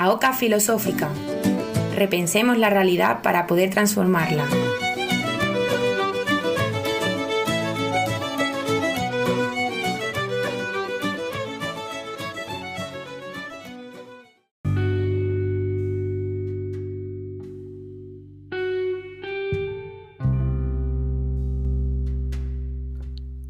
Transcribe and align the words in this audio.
La 0.00 0.08
Oca 0.08 0.32
Filosófica. 0.32 1.10
Repensemos 1.94 2.56
la 2.56 2.70
realidad 2.70 3.20
para 3.20 3.46
poder 3.46 3.68
transformarla. 3.68 4.46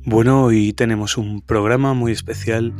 Bueno, 0.04 0.42
hoy 0.42 0.72
tenemos 0.72 1.16
un 1.16 1.42
programa 1.42 1.94
muy 1.94 2.10
especial 2.10 2.74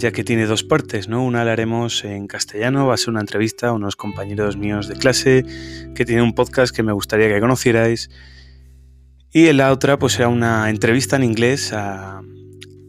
ya 0.00 0.12
que 0.12 0.24
tiene 0.24 0.46
dos 0.46 0.64
partes, 0.64 1.08
¿no? 1.08 1.22
Una 1.22 1.44
la 1.44 1.52
haremos 1.52 2.04
en 2.04 2.26
castellano, 2.26 2.86
va 2.86 2.94
a 2.94 2.96
ser 2.96 3.10
una 3.10 3.20
entrevista 3.20 3.68
a 3.68 3.72
unos 3.72 3.96
compañeros 3.96 4.56
míos 4.56 4.88
de 4.88 4.96
clase 4.96 5.44
que 5.94 6.04
tienen 6.04 6.24
un 6.24 6.34
podcast 6.34 6.74
que 6.74 6.82
me 6.82 6.92
gustaría 6.92 7.28
que 7.28 7.38
conocierais. 7.38 8.10
Y 9.30 9.46
en 9.46 9.58
la 9.58 9.70
otra, 9.70 9.98
pues 9.98 10.14
será 10.14 10.28
una 10.28 10.70
entrevista 10.70 11.16
en 11.16 11.24
inglés 11.24 11.72
a, 11.72 12.22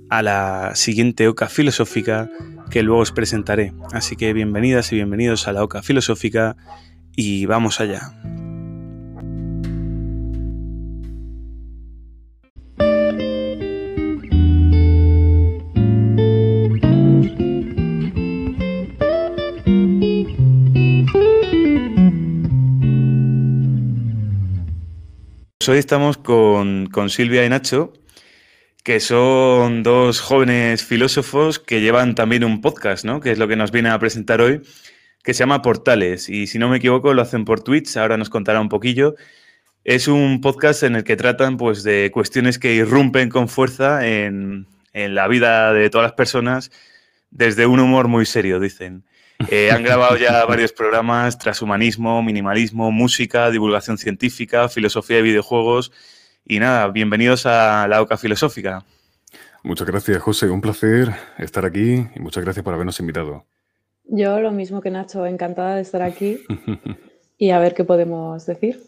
a 0.10 0.22
la 0.24 0.72
siguiente 0.74 1.28
OCA 1.28 1.50
filosófica 1.50 2.30
que 2.72 2.82
luego 2.82 3.02
os 3.02 3.12
presentaré. 3.12 3.74
Así 3.92 4.16
que 4.16 4.34
bienvenidas 4.34 4.92
y 4.94 4.96
bienvenidos 4.96 5.48
a 5.48 5.54
la 5.54 5.64
OCA 5.64 5.84
filosófica 5.84 6.56
y 7.16 7.46
vamos 7.46 7.82
allá. 7.82 8.14
Hoy 25.68 25.78
estamos 25.78 26.18
con, 26.18 26.90
Silvia 27.10 27.46
y 27.46 27.50
Nacho, 27.50 27.94
que 28.84 29.00
son 29.00 29.84
dos 29.84 30.20
jóvenes 30.20 30.84
filósofos 30.84 31.60
que 31.60 31.82
llevan 31.82 32.16
también 32.16 32.44
un 32.44 32.62
podcast, 32.62 33.06
¿no? 33.06 33.20
Que 33.20 33.32
es 33.32 33.38
lo 33.38 33.48
que 33.48 33.56
nos 33.56 33.72
viene 33.72 33.90
a 33.90 34.00
presentar 34.00 34.42
hoy, 34.42 34.62
que 35.24 35.36
se 35.36 35.40
llama 35.40 35.62
Portales. 35.62 36.30
Y 36.30 36.48
si 36.48 36.58
no 36.58 36.68
me 36.68 36.78
equivoco, 36.78 37.14
lo 37.14 37.22
hacen 37.22 37.46
por 37.46 37.62
Twitch, 37.62 37.96
ahora 37.98 38.18
nos 38.18 38.30
contará 38.32 38.60
un 38.60 38.70
poquillo. 38.70 39.16
Es 39.84 40.08
un 40.08 40.42
podcast 40.42 40.82
en 40.82 40.96
el 40.96 41.04
que 41.04 41.16
tratan 41.16 41.58
pues, 41.58 41.84
de 41.84 42.10
cuestiones 42.12 42.58
que 42.58 42.74
irrumpen 42.74 43.30
con 43.30 43.48
fuerza 43.48 44.08
en, 44.08 44.66
en 44.94 45.14
la 45.14 45.28
vida 45.28 45.74
de 45.74 45.92
todas 45.92 46.06
las 46.06 46.14
personas 46.14 46.72
desde 47.30 47.68
un 47.68 47.80
humor 47.80 48.08
muy 48.08 48.26
serio, 48.26 48.60
dicen. 48.60 49.04
Eh, 49.50 49.72
han 49.72 49.84
grabado 49.84 50.18
ya 50.18 50.46
varios 50.46 50.72
programas, 50.72 51.38
transhumanismo, 51.38 52.22
minimalismo, 52.22 52.92
música, 52.92 53.50
divulgación 53.50 53.98
científica, 53.98 54.70
filosofía 54.70 55.18
de 55.18 55.24
videojuegos. 55.24 55.92
Y 56.46 56.60
nada, 56.60 56.88
bienvenidos 56.90 57.46
a 57.46 57.88
la 57.88 58.02
OCA 58.02 58.18
Filosófica. 58.18 58.84
Muchas 59.64 59.88
gracias, 59.88 60.22
José. 60.22 60.50
Un 60.50 60.62
placer 60.62 61.12
estar 61.38 61.66
aquí 61.66 62.08
y 62.16 62.20
muchas 62.20 62.44
gracias 62.44 62.64
por 62.64 62.74
habernos 62.74 63.00
invitado. 63.00 63.46
Yo 64.06 64.40
lo 64.40 64.52
mismo 64.52 64.82
que 64.82 64.92
Nacho, 64.92 65.26
encantada 65.26 65.76
de 65.76 65.82
estar 65.82 66.02
aquí. 66.02 66.40
y 67.42 67.50
a 67.50 67.58
ver 67.58 67.74
qué 67.74 67.84
podemos 67.84 68.46
decir. 68.46 68.84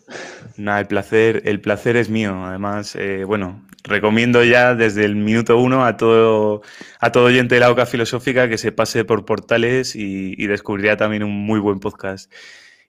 Nada, 0.58 0.82
el 0.82 0.86
placer, 0.86 1.42
el 1.46 1.60
placer 1.60 1.98
es 1.98 2.10
mío. 2.10 2.46
Además, 2.46 2.96
eh, 2.96 3.24
bueno, 3.24 3.66
recomiendo 3.84 4.44
ya 4.44 4.76
desde 4.76 5.06
el 5.06 5.16
minuto 5.16 5.58
uno 5.58 5.84
a 5.84 5.98
todo, 5.98 6.62
a 7.00 7.12
todo 7.12 7.24
oyente 7.24 7.56
de 7.56 7.62
la 7.62 7.72
OCA 7.72 7.88
Filosófica 7.88 8.48
que 8.48 8.60
se 8.60 8.72
pase 8.72 9.06
por 9.06 9.26
portales 9.26 9.96
y, 9.96 10.36
y 10.38 10.46
descubrirá 10.46 10.98
también 10.98 11.24
un 11.24 11.32
muy 11.32 11.60
buen 11.60 11.80
podcast. 11.80 12.32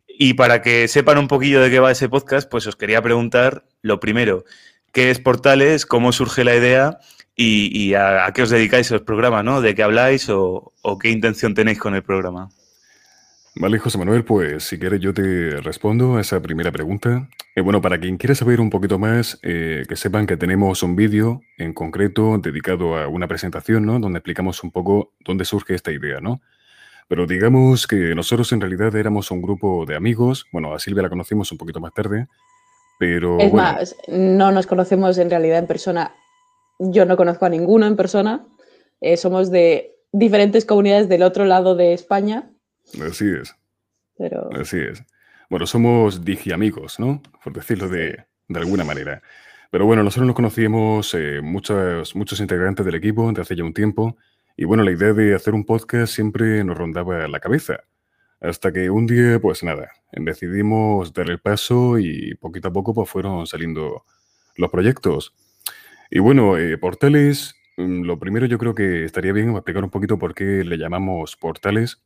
Y 0.07 0.35
para 0.35 0.61
que 0.61 0.87
sepan 0.87 1.17
un 1.17 1.29
poquillo 1.29 1.63
de 1.63 1.71
qué 1.71 1.81
va 1.81 1.91
ese 1.91 2.11
podcast, 2.11 2.47
pues 2.51 2.67
os 2.67 2.77
quería 2.77 3.01
preguntar 3.01 3.65
lo 3.81 4.01
primero, 4.01 4.45
¿qué 4.93 5.11
es 5.11 5.19
Portales? 5.19 5.87
¿Cómo 5.87 6.13
surge 6.13 6.45
la 6.45 6.55
idea? 6.55 6.99
Y, 7.35 7.95
a, 7.95 8.31
qué 8.35 8.43
os 8.43 8.51
dedicáis 8.51 8.91
los 8.91 9.01
programas, 9.01 9.45
¿no? 9.45 9.63
¿De 9.63 9.75
qué 9.75 9.83
habláis 9.83 10.29
o 10.29 10.75
qué 11.01 11.09
intención 11.09 11.55
tenéis 11.55 11.79
con 11.79 11.95
el 11.95 12.03
programa? 12.03 12.51
Vale, 13.57 13.79
José 13.79 13.99
Manuel, 13.99 14.25
pues 14.25 14.65
si 14.65 14.81
quieres 14.81 14.99
yo 15.01 15.15
te 15.15 15.61
respondo 15.61 16.17
a 16.17 16.21
esa 16.21 16.43
primera 16.43 16.73
pregunta. 16.73 17.29
Eh, 17.55 17.61
bueno, 17.61 17.81
para 17.81 18.01
quien 18.01 18.17
quiera 18.17 18.35
saber 18.35 18.61
un 18.61 18.69
poquito 18.69 18.99
más, 18.99 19.39
eh, 19.43 19.85
que 19.89 19.95
sepan 19.95 20.27
que 20.27 20.37
tenemos 20.37 20.83
un 20.83 20.97
vídeo 20.97 21.41
en 21.57 21.73
concreto 21.73 22.37
dedicado 22.39 22.99
a 22.99 23.07
una 23.07 23.29
presentación, 23.29 23.87
¿no? 23.87 24.01
Donde 24.01 24.19
explicamos 24.19 24.65
un 24.65 24.73
poco 24.73 25.13
dónde 25.25 25.45
surge 25.45 25.77
esta 25.77 25.93
idea, 25.93 26.19
¿no? 26.21 26.41
Pero 27.07 27.29
digamos 27.29 27.87
que 27.87 28.17
nosotros 28.17 28.51
en 28.51 28.61
realidad 28.61 28.97
éramos 28.97 29.31
un 29.31 29.41
grupo 29.41 29.87
de 29.87 29.95
amigos. 29.95 30.47
Bueno, 30.51 30.75
a 30.75 30.81
Silvia 30.81 31.05
la 31.05 31.09
conocimos 31.09 31.53
un 31.53 31.59
poquito 31.59 31.79
más 31.79 31.95
tarde, 31.95 32.27
pero... 32.99 33.39
Es 33.39 33.53
más, 33.53 33.95
no 34.09 34.51
nos 34.51 34.67
conocemos 34.67 35.17
en 35.19 35.31
realidad 35.31 35.59
en 35.59 35.69
persona. 35.69 36.13
Yo 36.81 37.05
no 37.05 37.17
conozco 37.17 37.47
a 37.47 37.51
ninguno 37.51 37.87
en 37.87 37.95
persona. 37.95 38.45
Eh, 39.01 39.17
somos 39.17 39.53
de 39.53 39.95
diferentes 40.11 40.65
comunidades 40.65 41.09
del 41.09 41.23
otro 41.23 41.45
lado 41.45 41.77
de 41.77 41.93
España 41.93 42.51
Así 43.03 43.27
es. 43.31 43.55
Así 44.59 44.79
es. 44.79 45.03
Bueno, 45.51 45.67
somos 45.67 46.25
digiamigos, 46.25 46.99
¿no? 46.99 47.23
Por 47.43 47.53
decirlo 47.53 47.89
de, 47.89 48.25
alguna 48.55 48.85
manera. 48.85 49.23
Pero 49.71 49.87
bueno, 49.87 50.03
nosotros 50.03 50.27
nos 50.27 50.37
conocíamos 50.37 51.15
eh, 51.15 51.41
muchos, 51.43 52.15
muchos 52.15 52.41
integrantes 52.41 52.87
del 52.87 52.95
equipo 52.95 53.29
desde 53.29 53.43
hace 53.43 53.57
ya 53.57 53.65
un 53.65 53.75
tiempo. 53.75 54.17
Y 54.57 54.65
bueno, 54.65 54.85
la 54.85 54.93
idea 54.93 55.13
de 55.13 55.35
hacer 55.35 55.55
un 55.55 55.65
podcast 55.65 56.13
siempre 56.13 56.63
nos 56.63 56.79
rondaba 56.79 57.27
la 57.29 57.41
cabeza. 57.41 57.81
Hasta 58.41 58.73
que 58.73 58.91
un 58.91 59.07
día, 59.07 59.41
pues 59.41 59.63
nada, 59.63 59.91
decidimos 60.13 61.13
dar 61.13 61.31
el 61.31 61.41
paso 61.41 61.99
y 61.99 62.35
poquito 62.35 62.69
a 62.69 62.73
poco 62.73 62.95
pues 62.95 63.09
fueron 63.09 63.47
saliendo 63.47 64.05
los 64.57 64.71
proyectos. 64.71 65.35
Y 66.11 66.19
bueno, 66.19 66.59
eh, 66.59 66.79
portales, 66.79 67.55
mm, 67.77 68.03
lo 68.03 68.19
primero 68.19 68.47
yo 68.47 68.59
creo 68.59 68.75
que 68.75 69.05
estaría 69.05 69.33
bien 69.33 69.51
explicar 69.51 69.83
un 69.83 69.91
poquito 69.91 70.19
por 70.19 70.35
qué 70.35 70.63
le 70.65 70.77
llamamos 70.77 71.37
portales. 71.37 72.03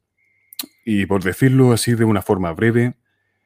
Y 0.91 1.05
por 1.05 1.23
decirlo 1.23 1.73
así 1.73 1.95
de 1.95 2.07
una 2.07 2.23
forma 2.23 2.51
breve, 2.53 2.95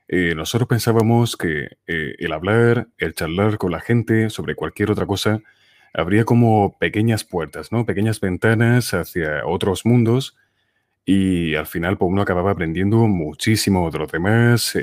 eh, 0.06 0.32
nosotros 0.36 0.68
pensábamos 0.68 1.36
que 1.36 1.76
eh, 1.88 2.14
el 2.20 2.32
hablar, 2.32 2.86
el 2.98 3.14
charlar 3.14 3.58
con 3.58 3.72
la 3.72 3.80
gente 3.80 4.30
sobre 4.30 4.54
cualquier 4.54 4.92
otra 4.92 5.06
cosa, 5.06 5.40
habría 5.92 6.24
como 6.24 6.78
pequeñas 6.78 7.24
puertas, 7.24 7.72
¿no? 7.72 7.84
Pequeñas 7.84 8.20
ventanas 8.20 8.94
hacia 8.94 9.44
otros 9.44 9.84
mundos 9.84 10.36
y 11.04 11.56
al 11.56 11.66
final 11.66 11.98
pues, 11.98 12.12
uno 12.12 12.22
acababa 12.22 12.52
aprendiendo 12.52 13.08
muchísimo 13.08 13.90
de 13.90 13.98
los 13.98 14.12
demás, 14.12 14.78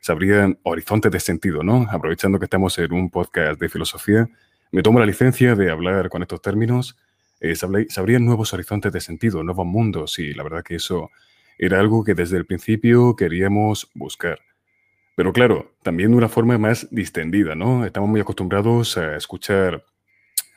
se 0.00 0.12
abrían 0.12 0.56
horizontes 0.62 1.10
de 1.10 1.18
sentido, 1.18 1.64
¿no? 1.64 1.88
Aprovechando 1.90 2.38
que 2.38 2.44
estamos 2.44 2.78
en 2.78 2.92
un 2.92 3.10
podcast 3.10 3.60
de 3.60 3.68
filosofía, 3.68 4.28
me 4.70 4.84
tomo 4.84 5.00
la 5.00 5.06
licencia 5.06 5.56
de 5.56 5.68
hablar 5.68 6.10
con 6.10 6.22
estos 6.22 6.40
términos, 6.42 6.96
eh, 7.40 7.56
se 7.56 7.66
abrían 8.00 8.24
nuevos 8.24 8.54
horizontes 8.54 8.92
de 8.92 9.00
sentido, 9.00 9.42
nuevos 9.42 9.66
mundos 9.66 10.20
y 10.20 10.32
la 10.32 10.44
verdad 10.44 10.62
que 10.62 10.76
eso 10.76 11.10
era 11.58 11.80
algo 11.80 12.04
que 12.04 12.14
desde 12.14 12.36
el 12.36 12.46
principio 12.46 13.16
queríamos 13.16 13.90
buscar. 13.94 14.38
Pero 15.16 15.32
claro, 15.32 15.74
también 15.82 16.12
de 16.12 16.16
una 16.16 16.28
forma 16.28 16.56
más 16.58 16.88
distendida, 16.92 17.56
¿no? 17.56 17.84
Estamos 17.84 18.08
muy 18.08 18.20
acostumbrados 18.20 18.96
a 18.96 19.16
escuchar 19.16 19.84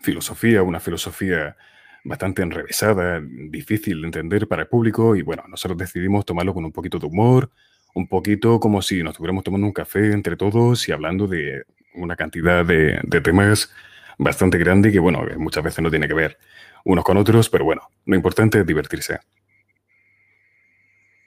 filosofía, 0.01 0.61
una 0.61 0.79
filosofía 0.79 1.57
bastante 2.03 2.41
enrevesada, 2.41 3.21
difícil 3.49 4.01
de 4.01 4.07
entender 4.07 4.47
para 4.47 4.63
el 4.63 4.67
público, 4.67 5.15
y 5.15 5.23
bueno, 5.23 5.43
nosotros 5.47 5.77
decidimos 5.77 6.25
tomarlo 6.25 6.53
con 6.53 6.65
un 6.65 6.71
poquito 6.71 6.99
de 6.99 7.07
humor, 7.07 7.51
un 7.93 8.07
poquito 8.07 8.59
como 8.59 8.81
si 8.81 9.03
nos 9.03 9.13
estuviéramos 9.13 9.43
tomando 9.43 9.67
un 9.67 9.73
café 9.73 10.11
entre 10.11 10.37
todos 10.37 10.87
y 10.87 10.91
hablando 10.91 11.27
de 11.27 11.63
una 11.95 12.15
cantidad 12.15 12.65
de, 12.65 12.99
de 13.03 13.21
temas 13.21 13.73
bastante 14.17 14.57
grande 14.57 14.91
que, 14.91 14.99
bueno, 14.99 15.23
muchas 15.37 15.63
veces 15.63 15.81
no 15.83 15.89
tiene 15.89 16.07
que 16.07 16.13
ver 16.13 16.37
unos 16.85 17.03
con 17.03 17.17
otros, 17.17 17.49
pero 17.49 17.65
bueno, 17.65 17.81
lo 18.05 18.15
importante 18.15 18.59
es 18.59 18.65
divertirse. 18.65 19.19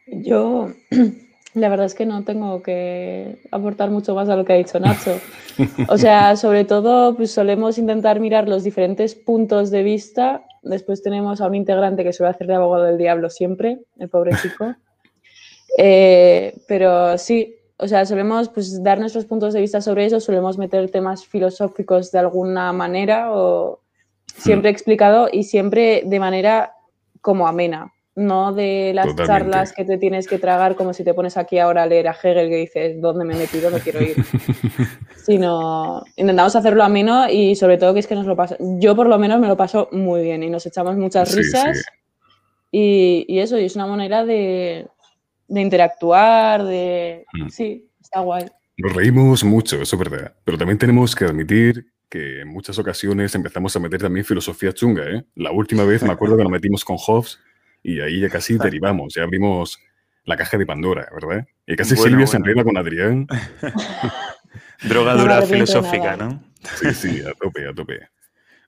Yo, 0.07 0.71
la 1.55 1.69
verdad 1.69 1.87
es 1.87 1.95
que 1.95 2.07
no 2.07 2.25
tengo 2.25 2.63
que 2.63 3.39
aportar 3.51 3.91
mucho 3.91 4.15
más 4.15 4.29
a 4.29 4.37
lo 4.37 4.45
que 4.45 4.53
ha 4.53 4.57
dicho 4.57 4.81
Nacho. 4.81 5.19
O 5.89 5.99
sea, 5.99 6.37
sobre 6.37 6.65
todo, 6.65 7.17
pues 7.17 7.31
solemos 7.31 7.79
intentar 7.79 8.21
mirar 8.21 8.49
los 8.49 8.65
diferentes 8.65 9.15
puntos 9.15 9.71
de 9.71 9.83
vista. 9.83 10.45
Después 10.63 11.03
tenemos 11.03 11.41
a 11.41 11.47
un 11.47 11.55
integrante 11.55 12.05
que 12.05 12.13
suele 12.13 12.31
hacer 12.31 12.47
de 12.47 12.55
abogado 12.55 12.85
del 12.85 12.99
diablo 12.99 13.31
siempre, 13.31 13.81
el 13.99 14.09
pobre 14.09 14.33
chico. 14.43 14.75
Eh, 15.79 16.55
pero 16.69 17.19
sí, 17.19 17.57
o 17.79 17.89
sea, 17.89 18.07
solemos 18.07 18.49
pues, 18.49 18.83
dar 18.83 19.01
nuestros 19.01 19.25
puntos 19.25 19.55
de 19.55 19.61
vista 19.61 19.81
sobre 19.81 20.07
eso, 20.07 20.21
solemos 20.21 20.59
meter 20.59 20.91
temas 20.91 21.27
filosóficos 21.27 22.13
de 22.13 22.19
alguna 22.21 22.73
manera 22.73 23.33
o 23.33 23.81
siempre 24.27 24.71
hmm. 24.71 24.75
explicado 24.75 25.29
y 25.33 25.45
siempre 25.45 26.03
de 26.05 26.21
manera 26.21 26.75
como 27.21 27.49
amena 27.49 27.94
no 28.17 28.53
de 28.53 28.93
las 28.95 29.15
charlas 29.17 29.73
que 29.73 29.85
te 29.85 29.99
tienes 29.99 30.29
que 30.29 30.39
tragar 30.39 30.77
como 30.77 30.93
si 30.93 31.03
te 31.03 31.15
pones 31.15 31.37
aquí 31.37 31.59
ahora 31.59 31.83
a 31.83 31.87
leer 31.87 32.07
a 32.09 32.13
Hegel 32.13 32.49
que 32.49 32.57
dices, 32.57 33.01
¿dónde 33.01 33.25
me 33.25 33.35
he 33.35 33.39
metido? 33.39 33.71
No 33.71 33.79
quiero 33.79 34.01
ir. 34.03 34.17
Sino 35.17 36.05
intentamos 36.17 36.55
hacerlo 36.55 36.85
ameno 36.85 37.29
y 37.29 37.57
sobre 37.57 37.77
todo 37.77 37.93
que 37.93 38.01
es 38.01 38.07
que 38.07 38.15
nos 38.15 38.27
lo 38.27 38.37
pasa. 38.37 38.57
Yo 38.61 38.95
por 38.95 39.09
lo 39.09 39.19
menos 39.19 39.41
me 39.41 39.49
lo 39.49 39.57
paso 39.57 39.89
muy 39.91 40.23
bien 40.23 40.43
y 40.43 40.51
nos 40.51 40.65
echamos 40.67 40.97
muchas 40.97 41.35
risas 41.35 41.85
Y, 42.71 43.25
y, 43.29 43.41
eso, 43.41 43.59
y 43.59 43.65
es 43.65 43.75
una 43.75 43.87
manera 43.87 44.25
de, 44.25 44.87
de 45.49 45.61
interactuar, 45.61 46.65
de... 46.65 47.25
Mm. 47.33 47.49
Sí, 47.49 47.89
está 48.01 48.21
guay. 48.21 48.47
Nos 48.77 48.93
reímos 48.93 49.45
mucho, 49.45 49.81
eso 49.81 49.97
es 49.97 50.11
verdad, 50.11 50.35
pero 50.45 50.59
también 50.59 50.79
tenemos 50.79 51.15
que 51.15 51.25
admitir 51.25 51.87
que 52.09 52.41
en 52.41 52.49
muchas 52.49 52.79
ocasiones 52.79 53.35
empezamos 53.35 53.75
a 53.77 53.81
meter 53.81 54.01
también 54.01 54.25
filosofía 54.25 54.73
chunga, 54.73 55.05
¿eh? 55.09 55.25
La 55.37 55.53
última 55.53 55.85
vez 55.85 56.03
me 56.03 56.13
acuerdo 56.13 56.37
que 56.37 56.43
nos 56.43 56.53
metimos 56.53 56.85
con 56.85 56.97
Hobbes 56.97 57.39
y 57.85 58.01
ahí 58.01 58.19
ya 58.19 58.31
casi 58.31 58.57
derivamos, 58.57 59.15
ya 59.15 59.23
abrimos 59.23 59.79
la 60.25 60.37
caja 60.37 60.57
de 60.57 60.65
Pandora, 60.65 61.07
¿verdad? 61.13 61.47
Y 61.67 61.77
casi 61.77 61.97
Silvia 61.97 62.27
se 62.27 62.39
enreda 62.39 62.65
con 62.65 62.79
Adrián. 62.79 63.27
Drogadura 64.83 65.43
filosófica, 65.43 66.17
¿no? 66.17 66.43
Sí, 66.77 66.95
sí, 66.95 67.21
a 67.21 67.35
tope, 67.35 67.69
a 67.69 67.75
tope. 67.75 68.09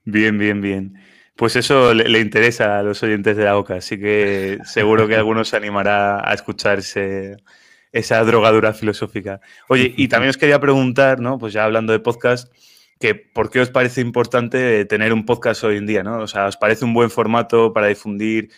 Bien, 0.04 0.36
bien, 0.36 0.60
bien. 0.60 0.94
Pues 1.34 1.56
eso 1.56 1.94
le, 1.94 2.20
interesa 2.20 2.78
a 2.78 2.82
los 2.82 3.02
oyentes 3.02 3.36
de 3.38 3.44
la 3.44 3.56
OCA, 3.56 3.76
así 3.76 3.98
que 3.98 4.58
seguro 4.64 5.08
que 5.08 5.16
algunos 5.16 5.48
se 5.48 5.56
animará 5.56 6.28
a 6.28 6.34
escucharse 6.34 7.36
esa 7.92 8.22
drogadura 8.22 8.74
filosófica. 8.74 9.40
Oye, 9.68 9.94
y 9.96 10.08
también 10.08 10.30
os 10.30 10.36
quería 10.36 10.60
preguntar, 10.60 11.20
¿no? 11.20 11.38
Pues 11.38 11.54
ya 11.54 11.64
hablando 11.64 11.94
de 11.94 12.00
podcast, 12.00 12.52
que 13.00 13.14
¿por 13.14 13.50
qué 13.50 13.60
os 13.60 13.70
parece 13.70 14.02
importante 14.02 14.84
tener 14.84 15.14
un 15.14 15.24
podcast 15.24 15.64
hoy 15.64 15.78
en 15.78 15.86
día, 15.86 16.02
¿no? 16.02 16.18
O 16.20 16.26
sea, 16.26 16.46
¿os 16.46 16.56
parece 16.58 16.84
un 16.84 16.92
buen 16.92 17.10
formato 17.10 17.72
para 17.72 17.86
difundir 17.86 18.50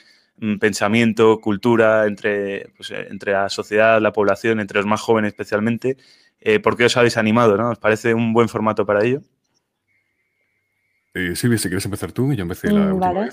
pensamiento, 0.61 1.41
cultura 1.41 2.07
entre, 2.07 2.69
pues, 2.77 2.91
eh, 2.91 3.07
entre 3.11 3.33
la 3.33 3.49
sociedad, 3.49 4.01
la 4.01 4.13
población, 4.13 4.61
entre 4.61 4.79
los 4.79 4.87
más 4.87 5.01
jóvenes 5.01 5.33
especialmente? 5.33 5.97
Eh, 6.41 6.61
¿Por 6.61 6.77
qué 6.77 6.85
os 6.85 6.97
habéis 6.97 7.17
animado, 7.17 7.57
¿no? 7.57 7.71
¿Os 7.71 7.79
parece 7.79 8.15
un 8.15 8.33
buen 8.33 8.49
formato 8.49 8.87
para 8.87 9.05
ello? 9.05 9.21
Eh, 11.15 11.35
Silvia, 11.35 11.59
si 11.59 11.69
quieres 11.69 11.85
empezar 11.85 12.13
tú, 12.13 12.33
yo 12.33 12.43
empecé 12.43 12.71
la 12.71 12.95
mm, 12.95 12.99
vale. 12.99 13.29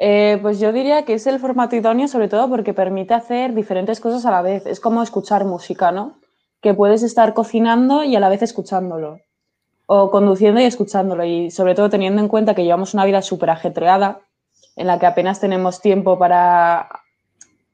Eh, 0.00 0.38
pues 0.42 0.58
yo 0.58 0.72
diría 0.72 1.04
que 1.04 1.14
es 1.14 1.26
el 1.28 1.38
formato 1.38 1.76
idóneo 1.76 2.08
sobre 2.08 2.26
todo 2.26 2.48
porque 2.48 2.74
permite 2.74 3.14
hacer 3.14 3.54
diferentes 3.54 4.00
cosas 4.00 4.26
a 4.26 4.32
la 4.32 4.42
vez. 4.42 4.66
Es 4.66 4.80
como 4.80 5.02
escuchar 5.02 5.44
música, 5.44 5.92
¿no? 5.92 6.18
Que 6.60 6.74
puedes 6.74 7.04
estar 7.04 7.34
cocinando 7.34 8.02
y 8.02 8.16
a 8.16 8.20
la 8.20 8.28
vez 8.28 8.42
escuchándolo. 8.42 9.20
O 9.86 10.10
conduciendo 10.10 10.60
y 10.60 10.64
escuchándolo. 10.64 11.24
Y 11.24 11.52
sobre 11.52 11.76
todo 11.76 11.88
teniendo 11.88 12.20
en 12.20 12.28
cuenta 12.28 12.54
que 12.54 12.64
llevamos 12.64 12.94
una 12.94 13.04
vida 13.04 13.22
súper 13.22 13.50
ajetreada, 13.50 14.22
en 14.76 14.86
la 14.86 14.98
que 14.98 15.06
apenas 15.06 15.40
tenemos 15.40 15.80
tiempo 15.80 16.18
para, 16.18 16.88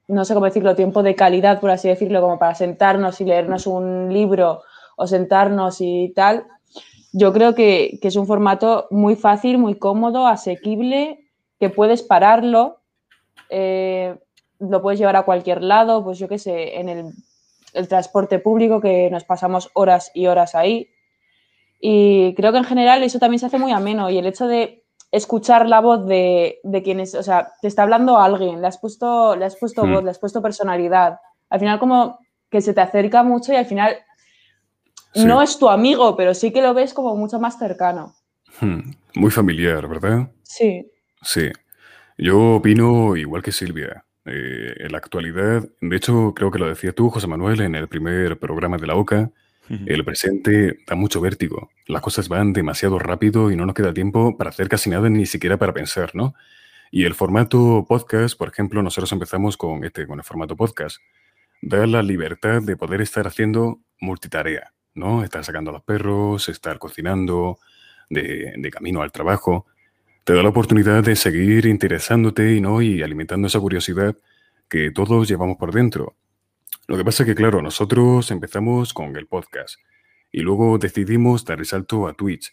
no 0.08 0.24
sé 0.24 0.34
cómo 0.34 0.46
decirlo, 0.46 0.74
tiempo 0.74 1.02
de 1.02 1.14
calidad, 1.14 1.60
por 1.60 1.70
así 1.70 1.88
decirlo, 1.88 2.20
como 2.20 2.38
para 2.38 2.54
sentarnos 2.54 3.20
y 3.20 3.24
leernos 3.24 3.66
un 3.66 4.12
libro 4.12 4.62
o 4.96 5.06
sentarnos 5.06 5.80
y 5.80 6.12
tal. 6.14 6.46
Yo 7.12 7.32
creo 7.32 7.54
que, 7.54 7.98
que 8.02 8.08
es 8.08 8.16
un 8.16 8.26
formato 8.26 8.86
muy 8.90 9.16
fácil, 9.16 9.58
muy 9.58 9.76
cómodo, 9.76 10.26
asequible 10.26 11.24
que 11.58 11.70
puedes 11.70 12.02
pararlo, 12.02 12.80
eh, 13.50 14.16
lo 14.58 14.82
puedes 14.82 14.98
llevar 14.98 15.16
a 15.16 15.24
cualquier 15.24 15.62
lado, 15.62 16.04
pues 16.04 16.18
yo 16.18 16.28
qué 16.28 16.38
sé, 16.38 16.78
en 16.78 16.88
el, 16.88 17.14
transporte 17.88 18.38
público 18.38 18.80
que 18.80 19.10
nos 19.10 19.24
pasamos 19.24 19.70
horas 19.74 20.10
y 20.14 20.26
horas 20.26 20.54
ahí. 20.54 20.88
Y 21.80 22.34
creo 22.34 22.50
que 22.50 22.58
en 22.58 22.64
general 22.64 23.02
eso 23.02 23.18
también 23.18 23.38
se 23.38 23.46
hace 23.46 23.58
muy 23.58 23.72
ameno 23.72 24.10
y 24.10 24.18
el 24.18 24.26
hecho 24.26 24.48
de 24.48 24.84
escuchar 25.10 25.66
la 25.66 25.80
voz 25.80 26.06
de, 26.06 26.60
de 26.62 26.82
quienes, 26.82 27.14
o 27.14 27.22
sea, 27.22 27.52
te 27.60 27.68
está 27.68 27.82
hablando 27.82 28.18
alguien, 28.18 28.60
le 28.60 28.66
has 28.66 28.78
puesto, 28.78 29.36
le 29.36 29.44
has 29.44 29.56
puesto 29.56 29.84
hmm. 29.84 29.92
voz, 29.92 30.04
le 30.04 30.10
has 30.10 30.18
puesto 30.18 30.42
personalidad. 30.42 31.18
Al 31.48 31.60
final 31.60 31.78
como 31.78 32.18
que 32.50 32.60
se 32.60 32.74
te 32.74 32.80
acerca 32.80 33.22
mucho 33.22 33.52
y 33.52 33.56
al 33.56 33.66
final 33.66 33.96
no 35.14 35.42
es 35.42 35.58
tu 35.58 35.68
amigo, 35.68 36.16
pero 36.16 36.34
sí 36.34 36.52
que 36.52 36.62
lo 36.62 36.74
ves 36.74 36.94
como 36.94 37.16
mucho 37.16 37.40
más 37.40 37.58
cercano. 37.58 38.14
Hmm. 38.60 38.90
Muy 39.14 39.30
familiar, 39.30 39.88
¿verdad? 39.88 40.30
Sí. 40.42 40.90
Sí, 41.22 41.50
yo 42.16 42.56
opino 42.56 43.16
igual 43.16 43.42
que 43.42 43.52
Silvia. 43.52 44.04
Eh, 44.24 44.74
en 44.80 44.92
la 44.92 44.98
actualidad, 44.98 45.66
de 45.80 45.96
hecho, 45.96 46.34
creo 46.34 46.50
que 46.50 46.58
lo 46.58 46.68
decía 46.68 46.92
tú, 46.92 47.08
José 47.08 47.26
Manuel, 47.26 47.62
en 47.62 47.74
el 47.74 47.88
primer 47.88 48.38
programa 48.38 48.76
de 48.76 48.86
la 48.86 48.94
OCA, 48.94 49.30
el 49.86 50.04
presente 50.04 50.78
da 50.86 50.94
mucho 50.96 51.20
vértigo. 51.20 51.70
Las 51.86 52.02
cosas 52.02 52.28
van 52.28 52.52
demasiado 52.52 52.98
rápido 52.98 53.50
y 53.50 53.56
no 53.56 53.66
nos 53.66 53.74
queda 53.74 53.92
tiempo 53.92 54.36
para 54.36 54.50
hacer 54.50 54.68
casi 54.68 54.90
nada, 54.90 55.08
ni 55.08 55.26
siquiera 55.26 55.56
para 55.56 55.74
pensar, 55.74 56.14
¿no? 56.14 56.34
Y 56.90 57.04
el 57.04 57.14
formato 57.14 57.84
podcast, 57.88 58.36
por 58.38 58.48
ejemplo, 58.48 58.82
nosotros 58.82 59.12
empezamos 59.12 59.56
con, 59.56 59.84
este, 59.84 60.06
con 60.06 60.18
el 60.18 60.24
formato 60.24 60.56
podcast, 60.56 60.98
da 61.60 61.86
la 61.86 62.02
libertad 62.02 62.62
de 62.62 62.76
poder 62.76 63.02
estar 63.02 63.26
haciendo 63.26 63.80
multitarea, 64.00 64.72
¿no? 64.94 65.22
Estar 65.22 65.44
sacando 65.44 65.70
a 65.70 65.74
los 65.74 65.82
perros, 65.82 66.48
estar 66.48 66.78
cocinando, 66.78 67.58
de, 68.10 68.70
camino 68.72 69.02
al 69.02 69.12
trabajo 69.12 69.66
te 70.24 70.34
da 70.34 70.42
la 70.42 70.50
oportunidad 70.50 71.02
de 71.02 71.16
seguir 71.16 71.66
interesándote 71.66 72.60
¿no? 72.60 72.82
y 72.82 73.02
alimentando 73.02 73.46
esa 73.46 73.60
curiosidad 73.60 74.16
que 74.68 74.90
todos 74.90 75.26
llevamos 75.26 75.56
por 75.56 75.72
dentro. 75.72 76.16
Lo 76.88 76.96
que 76.96 77.04
pasa 77.04 77.22
es 77.22 77.26
que, 77.26 77.34
claro, 77.34 77.60
nosotros 77.60 78.30
empezamos 78.30 78.94
con 78.94 79.14
el 79.16 79.26
podcast 79.26 79.78
y 80.32 80.40
luego 80.40 80.78
decidimos 80.78 81.44
dar 81.44 81.58
el 81.58 81.66
salto 81.66 82.08
a 82.08 82.14
Twitch. 82.14 82.50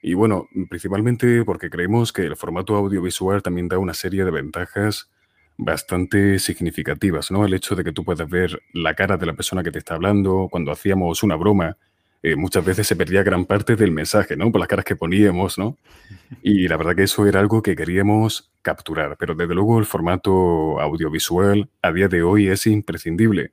Y 0.00 0.14
bueno, 0.14 0.48
principalmente 0.70 1.44
porque 1.44 1.68
creemos 1.68 2.10
que 2.10 2.22
el 2.22 2.34
formato 2.34 2.76
audiovisual 2.76 3.42
también 3.42 3.68
da 3.68 3.76
una 3.76 3.92
serie 3.92 4.24
de 4.24 4.30
ventajas 4.30 5.10
bastante 5.58 6.38
significativas, 6.38 7.30
¿no? 7.30 7.44
El 7.44 7.52
hecho 7.52 7.76
de 7.76 7.84
que 7.84 7.92
tú 7.92 8.04
puedas 8.04 8.26
ver 8.26 8.58
la 8.72 8.94
cara 8.94 9.18
de 9.18 9.26
la 9.26 9.34
persona 9.34 9.62
que 9.62 9.70
te 9.70 9.80
está 9.80 9.96
hablando, 9.96 10.48
cuando 10.50 10.72
hacíamos 10.72 11.22
una 11.22 11.36
broma, 11.36 11.76
eh, 12.22 12.36
muchas 12.36 12.64
veces 12.64 12.86
se 12.86 12.96
perdía 12.96 13.22
gran 13.22 13.44
parte 13.44 13.76
del 13.76 13.90
mensaje, 13.90 14.34
¿no? 14.34 14.50
Por 14.50 14.60
las 14.60 14.68
caras 14.68 14.86
que 14.86 14.96
poníamos, 14.96 15.58
¿no? 15.58 15.76
Y 16.42 16.68
la 16.68 16.78
verdad 16.78 16.96
que 16.96 17.02
eso 17.02 17.26
era 17.26 17.40
algo 17.40 17.60
que 17.60 17.76
queríamos 17.76 18.50
capturar, 18.62 19.18
pero 19.18 19.34
desde 19.34 19.54
luego 19.54 19.78
el 19.78 19.84
formato 19.84 20.80
audiovisual 20.80 21.68
a 21.82 21.92
día 21.92 22.08
de 22.08 22.22
hoy 22.22 22.48
es 22.48 22.66
imprescindible 22.66 23.52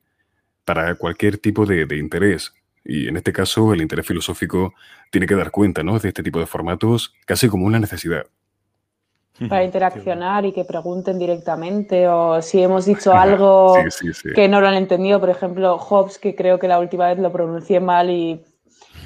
para 0.65 0.95
cualquier 0.95 1.37
tipo 1.37 1.65
de, 1.65 1.87
interés. 1.97 2.53
Y 2.83 3.07
en 3.07 3.17
este 3.17 3.31
caso 3.31 3.73
el 3.73 3.81
interés 3.81 4.05
filosófico 4.05 4.73
tiene 5.11 5.27
que 5.27 5.35
dar 5.35 5.51
cuenta, 5.51 5.83
¿no? 5.83 5.97
De 5.99 6.09
este 6.09 6.23
tipo 6.23 6.39
de 6.39 6.45
formatos 6.45 7.13
casi 7.25 7.47
como 7.47 7.65
una 7.65 7.79
necesidad. 7.79 8.25
Para 9.49 9.63
interaccionar 9.63 10.45
y 10.45 10.53
que 10.53 10.63
pregunten 10.63 11.19
directamente 11.19 12.07
o 12.07 12.41
si 12.41 12.61
hemos 12.61 12.85
dicho 12.85 13.13
algo 13.13 13.75
que 14.33 14.47
no 14.47 14.61
lo 14.61 14.67
han 14.67 14.75
entendido, 14.75 15.19
por 15.19 15.29
ejemplo, 15.29 15.77
Hobbes, 15.77 16.17
que 16.17 16.35
creo 16.35 16.57
que 16.59 16.67
la 16.67 16.79
última 16.79 17.07
vez 17.07 17.19
lo 17.19 17.31
pronuncié 17.31 17.79
mal 17.79 18.09
y 18.09 18.41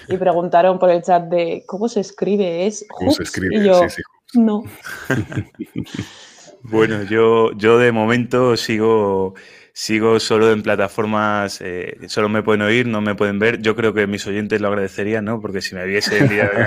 y 0.10 0.18
preguntaron 0.18 0.80
por 0.80 0.90
el 0.90 1.04
chat 1.04 1.24
de 1.26 1.64
cómo 1.68 1.88
se 1.88 2.02
escribe, 2.02 2.66
es 2.66 2.86
¿Cómo 2.90 3.12
se 3.12 3.24
escribe? 3.24 3.58
Y 3.58 3.64
yo, 3.64 3.82
no. 4.34 4.64
bueno, 6.64 7.04
yo, 7.04 7.52
yo 7.54 7.78
de 7.78 7.92
momento 7.92 8.58
sigo, 8.58 9.36
sigo 9.80 10.20
solo 10.20 10.52
en 10.52 10.62
plataformas, 10.62 11.62
eh, 11.62 11.98
solo 12.08 12.28
me 12.28 12.44
pueden 12.44 12.64
oír, 12.64 12.86
no 12.86 13.00
me 13.00 13.16
pueden 13.16 13.40
ver. 13.40 13.62
Yo 13.62 13.78
creo 13.78 13.94
que 13.94 14.08
mis 14.08 14.28
oyentes 14.28 14.60
lo 14.60 14.68
agradecerían, 14.68 15.24
¿no? 15.24 15.40
Porque 15.40 15.62
si 15.62 15.74
me 15.74 15.86
viese, 15.86 16.20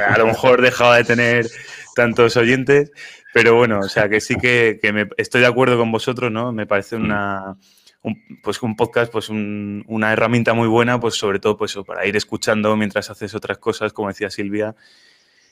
a 0.09 0.17
lo 0.17 0.27
mejor 0.27 0.63
dejaba 0.63 0.97
de 0.97 1.05
tener 1.05 1.47
tantos 1.95 2.39
oyentes. 2.39 2.91
Pero 3.35 3.55
bueno, 3.55 3.81
o 3.81 3.89
sea, 3.91 4.09
que 4.09 4.19
sí 4.23 4.37
que, 4.37 4.79
que 4.81 4.95
me, 4.95 5.09
estoy 5.19 5.43
de 5.43 5.47
acuerdo 5.47 5.77
con 5.77 5.93
vosotros, 5.93 6.33
¿no? 6.33 6.53
Me 6.53 6.65
parece 6.65 6.97
una 6.97 7.59
un, 8.01 8.17
pues 8.43 8.63
un 8.63 8.77
podcast, 8.77 9.13
pues 9.13 9.29
una 9.29 10.11
herramienta 10.11 10.55
muy 10.55 10.69
buena, 10.69 10.99
pues 10.99 11.15
sobre 11.15 11.39
todo 11.39 11.59
pues 11.59 11.77
para 11.87 12.07
ir 12.07 12.17
escuchando 12.17 12.75
mientras 12.79 13.11
haces 13.11 13.35
otras 13.35 13.59
cosas, 13.59 13.93
como 13.93 14.09
decía 14.09 14.31
Silvia. 14.31 14.75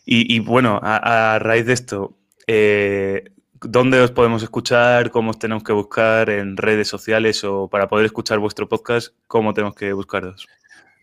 Y, 0.07 0.40
bueno, 0.40 0.81
a, 0.83 1.38
raíz 1.38 1.67
de 1.67 1.75
esto, 1.75 2.17
eh, 2.47 3.33
¿dónde 3.62 4.00
os 4.00 4.11
podemos 4.11 4.43
escuchar? 4.43 5.11
¿Cómo 5.11 5.31
os 5.31 5.38
tenemos 5.38 5.62
que 5.62 5.73
buscar 5.73 6.31
en 6.31 6.57
redes 6.57 6.88
sociales 6.88 7.45
o 7.45 7.69
para 7.69 7.88
poder 7.88 8.07
escuchar 8.07 8.38
vuestro 8.38 8.69
podcast? 8.69 9.14
¿Cómo 9.26 9.55
tenemos 9.55 9.75
que 9.75 9.93
buscaros? 9.93 10.47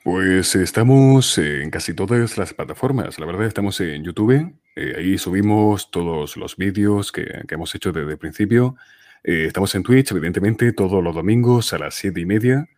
Pues 0.03 0.55
estamos 0.55 1.37
en 1.37 1.69
casi 1.69 1.93
todas 1.93 2.37
las 2.37 2.53
plataformas. 2.53 3.19
La 3.19 3.25
verdad, 3.25 3.45
estamos 3.45 3.79
en 3.81 4.03
YouTube. 4.03 4.53
Eh, 4.75 4.95
ahí 4.97 5.17
subimos 5.17 5.91
todos 5.91 6.37
los 6.37 6.55
vídeos 6.55 7.11
que, 7.11 7.25
que 7.47 7.55
hemos 7.55 7.73
hecho 7.75 7.91
desde 7.91 8.11
el 8.11 8.17
principio. 8.17 8.75
Eh, 9.23 9.45
estamos 9.47 9.73
en 9.75 9.83
Twitch, 9.83 10.11
evidentemente, 10.11 10.71
todos 10.71 11.03
los 11.03 11.13
domingos 11.13 11.73
a 11.73 11.79
las 11.79 11.95
siete 11.95 12.21
y 12.21 12.25
media. 12.25 12.69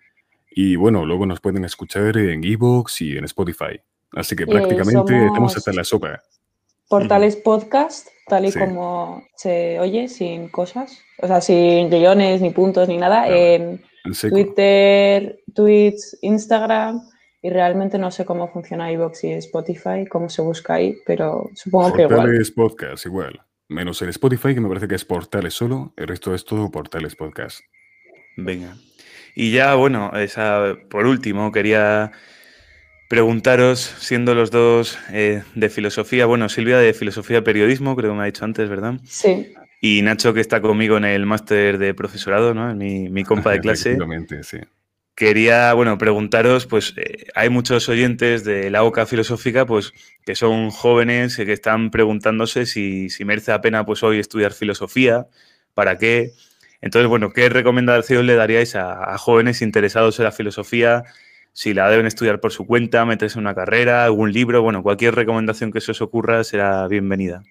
Y 0.49 0.75
bueno, 0.75 1.05
luego 1.05 1.25
nos 1.25 1.39
pueden 1.39 1.63
escuchar 1.65 2.17
en 2.17 2.43
Evox 2.43 3.01
y 3.01 3.17
en 3.17 3.25
Spotify. 3.25 3.79
Así 4.13 4.35
que 4.35 4.47
prácticamente 4.47 5.27
estamos 5.27 5.55
hasta 5.55 5.71
la 5.71 5.83
sopa. 5.83 6.23
Portales 6.89 7.35
podcast, 7.35 8.07
tal 8.27 8.45
y 8.45 8.51
como 8.51 9.23
se 9.35 9.79
oye, 9.79 10.07
sin 10.07 10.49
cosas. 10.49 10.99
O 11.21 11.27
sea, 11.27 11.39
sin 11.39 11.89
guiones, 11.89 12.41
ni 12.41 12.49
puntos, 12.49 12.87
ni 12.87 12.97
nada. 12.97 13.27
en, 13.27 13.81
Twitter, 14.29 15.39
Twitch, 15.53 16.17
Instagram. 16.21 17.01
Y 17.41 17.51
realmente 17.51 17.97
no 17.97 18.11
sé 18.11 18.25
cómo 18.25 18.51
funciona 18.51 18.91
iVoox 18.91 19.23
y 19.23 19.31
Spotify, 19.33 20.05
cómo 20.09 20.27
se 20.27 20.41
busca 20.41 20.73
ahí, 20.73 20.97
pero 21.05 21.49
supongo 21.55 21.93
que 21.93 22.01
igual. 22.01 22.17
Portales 22.17 22.51
podcast, 22.51 23.05
igual. 23.05 23.39
Menos 23.69 24.01
el 24.01 24.09
Spotify, 24.09 24.55
que 24.55 24.59
me 24.59 24.67
parece 24.67 24.87
que 24.87 24.95
es 24.95 25.05
portales 25.05 25.53
solo, 25.53 25.93
el 25.95 26.07
resto 26.07 26.33
es 26.33 26.43
todo 26.43 26.69
portales 26.71 27.15
podcast. 27.15 27.61
Venga. 28.35 28.75
Y 29.35 29.51
ya, 29.51 29.75
bueno, 29.75 30.11
esa, 30.15 30.75
por 30.89 31.05
último, 31.05 31.51
quería 31.51 32.11
preguntaros, 33.09 33.79
siendo 33.99 34.33
los 34.33 34.51
dos 34.51 34.97
eh, 35.11 35.43
de 35.55 35.69
filosofía, 35.69 36.25
bueno, 36.25 36.47
Silvia 36.47 36.77
de 36.77 36.93
filosofía 36.93 37.43
periodismo, 37.43 37.97
creo 37.97 38.11
que 38.11 38.17
me 38.17 38.23
ha 38.23 38.27
dicho 38.27 38.45
antes, 38.45 38.69
¿verdad? 38.69 38.93
Sí. 39.03 39.53
y 39.81 40.01
Nacho, 40.03 40.33
que 40.33 40.39
está 40.39 40.61
conmigo 40.61 40.95
en 40.95 41.03
el 41.03 41.25
máster 41.25 41.77
de 41.77 41.93
profesorado, 41.93 42.53
¿no? 42.53 42.73
Mi, 42.75 43.09
mi 43.09 43.25
compa 43.25 43.51
de 43.51 43.59
clase. 43.61 43.97
sí. 44.43 44.59
Quería, 45.19 45.73
bueno, 45.73 45.97
preguntaros, 45.97 46.65
pues 46.65 46.93
eh, 46.95 47.25
hay 47.35 47.49
muchos 47.49 47.89
oyentes 47.89 48.45
de 48.45 48.69
la 48.69 48.83
OCA 48.83 49.05
filosófica, 49.05 49.65
pues 49.65 49.91
que 50.25 50.33
son 50.33 50.69
jóvenes 50.69 51.35
que 51.35 51.51
están 51.51 51.91
preguntándose 51.91 52.65
si, 52.65 53.09
si 53.09 53.25
merece 53.25 53.51
la 53.51 53.59
pena, 53.59 53.85
pues 53.85 54.01
hoy 54.01 54.19
estudiar 54.19 54.53
filosofía, 54.53 55.27
para 55.73 55.97
qué. 55.97 56.31
Entonces, 56.79 57.09
bueno, 57.09 57.31
¿qué 57.31 57.49
recomendación 57.49 58.27
le 58.27 58.35
daríais 58.35 58.77
a, 58.77 59.17
jóvenes 59.17 59.61
interesados 59.61 60.17
en 60.19 60.23
la 60.23 60.31
filosofía? 60.31 61.03
Si 61.53 61.73
la 61.73 61.89
deben 61.89 62.05
estudiar 62.05 62.39
por 62.39 62.51
su 62.51 62.65
cuenta, 62.65 63.05
meterse 63.05 63.39
en 63.39 63.45
una 63.45 63.55
carrera, 63.55 64.05
algún 64.05 64.31
libro, 64.31 64.61
bueno, 64.61 64.83
cualquier 64.83 65.15
recomendación 65.15 65.71
que 65.71 65.81
se 65.81 65.91
os 65.91 66.01
ocurra 66.01 66.43
será 66.43 66.87
bienvenida. 66.87 67.43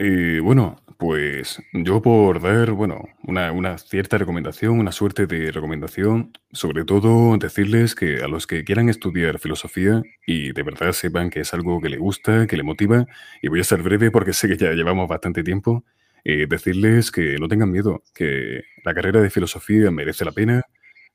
Eh, 0.00 0.40
bueno, 0.42 0.76
pues 0.96 1.60
yo 1.72 2.00
por 2.02 2.40
dar, 2.40 2.72
bueno, 2.72 3.08
una, 3.24 3.52
una, 3.52 3.78
cierta 3.78 4.16
recomendación, 4.18 4.78
una 4.78 4.92
suerte 4.92 5.26
de 5.26 5.50
recomendación, 5.52 6.32
sobre 6.52 6.84
todo 6.84 7.36
decirles 7.36 7.94
que 7.94 8.22
a 8.22 8.28
los 8.28 8.46
que 8.46 8.64
quieran 8.64 8.88
estudiar 8.88 9.38
filosofía 9.38 10.02
y 10.26 10.52
de 10.52 10.62
verdad 10.62 10.92
sepan 10.92 11.30
que 11.30 11.40
es 11.40 11.52
algo 11.52 11.80
que 11.80 11.88
le 11.88 11.98
gusta, 11.98 12.46
que 12.46 12.56
le 12.56 12.62
motiva, 12.62 13.06
y 13.42 13.48
voy 13.48 13.60
a 13.60 13.64
ser 13.64 13.82
breve 13.82 14.10
porque 14.10 14.32
sé 14.34 14.48
que 14.48 14.56
ya 14.56 14.72
llevamos 14.72 15.08
bastante 15.08 15.42
tiempo, 15.42 15.84
eh, 16.24 16.46
decirles 16.48 17.10
que 17.10 17.36
no 17.38 17.48
tengan 17.48 17.70
miedo, 17.70 18.02
que 18.14 18.62
la 18.84 18.94
carrera 18.94 19.20
de 19.20 19.30
filosofía 19.30 19.90
merece 19.90 20.24
la 20.24 20.32
pena, 20.32 20.64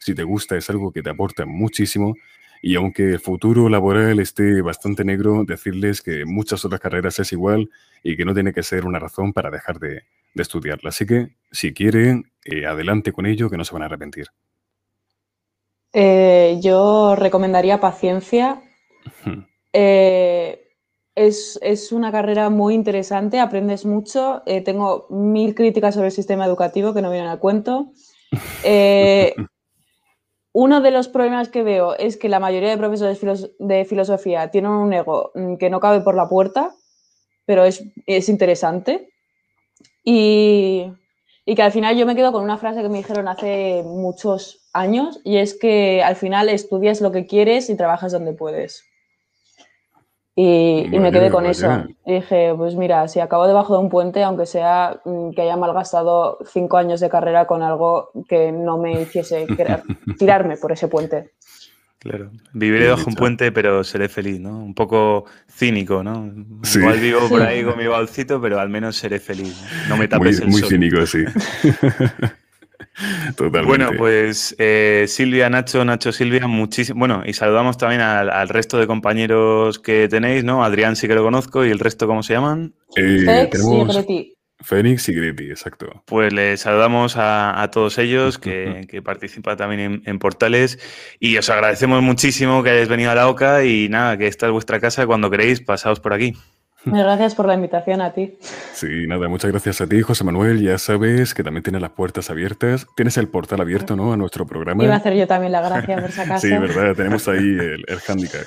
si 0.04 0.14
te 0.14 0.24
gusta 0.24 0.58
es 0.58 0.70
algo 0.70 0.92
que 0.92 1.02
te 1.02 1.10
aporta 1.10 1.46
muchísimo, 1.46 2.16
y 2.66 2.76
aunque 2.76 3.12
el 3.12 3.20
futuro 3.20 3.68
laboral 3.68 4.22
esté 4.22 4.62
bastante 4.62 5.04
negro, 5.04 5.44
decirles 5.46 6.02
que 6.02 6.24
muchas 6.24 6.64
otras 6.64 6.80
carreras 6.80 7.20
es 7.20 7.34
igual 7.34 7.70
y 8.04 8.16
que 8.16 8.24
no 8.24 8.34
tiene 8.34 8.54
que 8.54 8.64
ser 8.64 8.86
una 8.86 9.00
razón 9.00 9.34
para 9.34 9.52
dejar 9.52 9.80
de, 9.80 10.04
estudiarla. 10.34 10.90
Así 10.90 11.06
que, 11.06 11.36
si 11.52 11.74
quieren, 11.74 12.32
eh, 12.46 12.66
adelante 12.66 13.12
con 13.12 13.26
ello, 13.26 13.50
que 13.50 13.58
no 13.58 13.66
se 13.66 13.74
van 13.74 13.84
a 13.84 13.88
arrepentir. 13.88 14.28
Eh, 15.92 16.58
yo 16.62 17.18
recomendaría 17.18 17.82
paciencia. 17.82 18.62
Eh, 19.74 20.70
es, 21.16 21.60
es, 21.62 21.92
una 21.92 22.14
carrera 22.14 22.50
muy 22.50 22.76
interesante, 22.76 23.42
aprendes 23.42 23.86
mucho. 23.86 24.42
tengo 24.64 25.08
mil 25.10 25.54
críticas 25.54 25.96
sobre 25.96 26.08
el 26.08 26.14
sistema 26.14 26.46
educativo 26.46 26.94
que 26.94 27.02
no 27.02 27.12
vienen 27.12 27.30
al 27.30 27.40
cuento. 27.40 27.92
Uno 30.54 30.82
de 30.82 30.92
los 30.92 31.08
problemas 31.08 31.50
que 31.50 31.64
veo 31.64 31.96
es 31.98 32.16
que 32.16 32.30
la 32.30 32.40
mayoría 32.40 32.70
de 32.70 32.78
profesores 32.78 33.50
de 33.58 33.86
filosofía 33.86 34.52
tienen 34.52 34.72
un 34.72 34.94
ego 34.94 35.32
mm, 35.34 35.56
que 35.56 35.72
no 35.72 35.80
cabe 35.80 36.02
por 36.02 36.16
la 36.16 36.30
puerta, 36.30 36.76
pero 37.46 37.66
es, 37.66 37.82
interesante. 38.30 39.10
Y, 40.04 40.86
y, 41.46 41.56
que 41.56 41.62
al 41.64 41.72
final 41.72 41.98
yo 41.98 42.06
me 42.06 42.16
quedo 42.16 42.32
con 42.32 42.44
una 42.44 42.60
frase 42.60 42.84
que 42.84 42.90
me 42.90 43.00
dijeron 43.00 43.28
hace 43.28 43.82
muchos 43.84 44.70
años 44.74 45.20
y 45.24 45.38
es 45.38 45.58
que 45.58 46.04
al 46.04 46.16
final 46.16 46.50
estudias 46.50 47.02
lo 47.02 47.12
que 47.12 47.26
quieres 47.26 47.70
y 47.72 47.76
trabajas 47.76 48.12
donde 48.12 48.34
puedes. 48.34 48.84
Y, 50.36 50.88
me 50.92 51.12
quedé 51.12 51.30
con 51.30 51.46
eso. 51.46 51.86
Y 52.06 52.16
dije, 52.16 52.54
pues 52.58 52.76
mira, 52.76 53.08
si 53.08 53.20
acabo 53.20 53.48
debajo 53.48 53.74
de 53.74 53.80
un 53.82 53.90
puente, 53.90 54.24
aunque 54.24 54.48
sea 54.48 55.00
mm, 55.06 55.32
que 55.32 55.44
haya 55.44 55.58
malgastado 55.58 56.40
cinco 56.52 56.78
años 56.78 57.00
de 57.00 57.10
carrera 57.10 57.46
con 57.46 57.62
algo 57.62 58.10
que 58.28 58.52
no 58.52 58.80
me 58.80 59.02
hiciese 59.02 59.46
tirarme 60.18 60.58
por 60.58 60.72
ese 60.72 60.88
puente. 60.88 61.32
Claro, 62.00 62.32
viviré 62.52 62.90
bajo 62.90 63.08
un 63.08 63.16
puente, 63.16 63.54
pero 63.54 63.82
seré 63.86 64.10
feliz, 64.10 64.38
¿no? 64.38 64.62
Un 64.62 64.74
poco 64.74 65.24
cínico, 65.48 66.04
¿no? 66.04 66.34
Igual 66.76 67.00
vivo 67.00 67.30
por 67.30 67.42
ahí 67.42 67.64
con 67.64 67.78
mi 67.78 67.88
balcito, 67.88 68.42
pero 68.42 68.60
al 68.60 68.68
menos 68.68 68.98
seré 68.98 69.20
feliz. 69.20 69.64
No 69.88 69.96
me 69.96 70.10
tapes 70.10 70.40
muy, 70.40 70.48
el 70.48 70.52
Muy 70.52 70.62
cínico, 70.64 71.06
sí. 71.06 71.24
Bueno, 73.66 73.92
pues 73.98 74.56
eh, 74.60 75.06
Silvia, 75.08 75.50
Nacho, 75.50 75.84
Nacho, 75.84 76.12
Silvia, 76.12 76.48
muchísimo. 76.48 77.00
Bueno, 77.00 77.24
y 77.26 77.34
saludamos 77.34 77.78
también 77.78 78.02
al, 78.02 78.50
resto 78.50 78.78
de 78.78 78.88
compañeros 78.88 79.80
que 79.80 80.08
tenéis, 80.08 80.44
¿no? 80.44 80.64
Adrián 80.64 80.96
sí 80.96 81.08
que 81.08 81.16
lo 81.16 81.24
conozco 81.24 81.66
y 81.66 81.72
el 81.72 81.80
resto, 81.80 82.08
¿cómo 82.08 82.24
se 82.24 82.34
llaman? 82.34 82.74
Eh, 82.96 83.50
Fénix 84.64 85.10
y 85.10 85.14
Greti, 85.14 85.50
exacto. 85.50 86.04
Pues 86.06 86.32
les 86.32 86.62
saludamos 86.62 87.16
a, 87.18 87.70
todos 87.72 87.98
ellos 87.98 88.38
que, 88.38 89.02
participan 89.04 89.58
también 89.58 90.04
en, 90.06 90.20
portales 90.20 90.80
y 91.20 91.38
os 91.38 91.50
agradecemos 91.50 92.02
muchísimo 92.02 92.64
que 92.64 92.70
hayáis 92.70 92.88
venido 92.88 93.12
a 93.12 93.16
la 93.16 93.28
OCA 93.28 93.66
y 93.66 93.90
nada, 93.90 94.18
que 94.18 94.28
esta 94.28 94.46
es 94.46 94.52
vuestra 94.52 94.80
casa 94.80 95.06
cuando 95.06 95.30
queréis, 95.30 95.60
pasaos 95.62 96.00
por 96.00 96.14
aquí. 96.14 96.34
Muchas 96.86 97.04
gracias 97.06 97.36
por 97.36 97.48
la 97.48 97.54
invitación 97.54 98.02
a 98.02 98.12
ti. 98.14 98.38
Sí, 98.74 99.08
nada, 99.08 99.30
muchas 99.30 99.52
gracias 99.52 99.80
a 99.82 99.88
ti, 99.88 100.02
José 100.02 100.24
Manuel. 100.24 100.62
Ya 100.62 100.78
sabes 100.78 101.34
que 101.34 101.44
también 101.44 101.64
tienes 101.64 101.82
las 101.82 101.92
puertas 101.92 102.30
abiertas. 102.30 102.86
Tienes 102.96 103.18
el 103.18 103.28
portal 103.30 103.62
abierto, 103.62 103.96
¿no? 103.96 104.12
A 104.14 104.18
nuestro 104.18 104.46
programa. 104.46 104.84
Iba 104.84 104.94
a 104.94 104.98
hacer 104.98 105.16
yo 105.16 105.26
también 105.28 105.52
la 105.54 105.62
gracia, 105.62 106.00
por 106.02 106.12
si 106.12 106.22
acaso. 106.22 106.46
sí, 106.48 106.52
verdad, 106.58 106.96
tenemos 106.96 107.28
ahí 107.28 107.38
el, 107.38 107.86
el 107.88 108.00
handicap. 108.08 108.42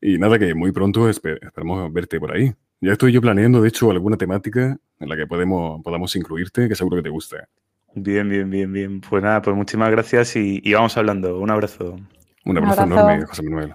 Y 0.00 0.18
nada, 0.18 0.38
que 0.38 0.54
muy 0.54 0.72
pronto 0.72 1.08
esperamos 1.08 1.92
verte 1.92 2.18
por 2.18 2.32
ahí. 2.32 2.52
Ya 2.80 2.92
estoy 2.92 3.12
yo 3.12 3.20
planeando, 3.20 3.60
de 3.62 3.68
hecho, 3.68 3.90
alguna 3.90 4.16
temática 4.16 4.76
en 4.98 5.08
la 5.08 5.16
que 5.16 5.26
podemos, 5.26 5.80
podamos 5.84 6.16
incluirte, 6.16 6.68
que 6.68 6.74
seguro 6.74 6.96
que 6.96 7.02
te 7.04 7.10
gusta. 7.10 7.48
Bien, 7.94 8.28
bien, 8.28 8.48
bien, 8.50 8.72
bien. 8.72 9.00
Pues 9.02 9.22
nada, 9.22 9.42
pues 9.42 9.54
muchísimas 9.54 9.90
gracias 9.90 10.34
y, 10.34 10.60
y 10.64 10.72
vamos 10.72 10.96
hablando. 10.96 11.38
Un 11.38 11.50
abrazo. 11.50 11.96
Un 12.44 12.56
abrazo, 12.58 12.82
Un 12.84 12.92
abrazo. 12.92 13.10
enorme, 13.10 13.26
José 13.26 13.42
Manuel. 13.42 13.74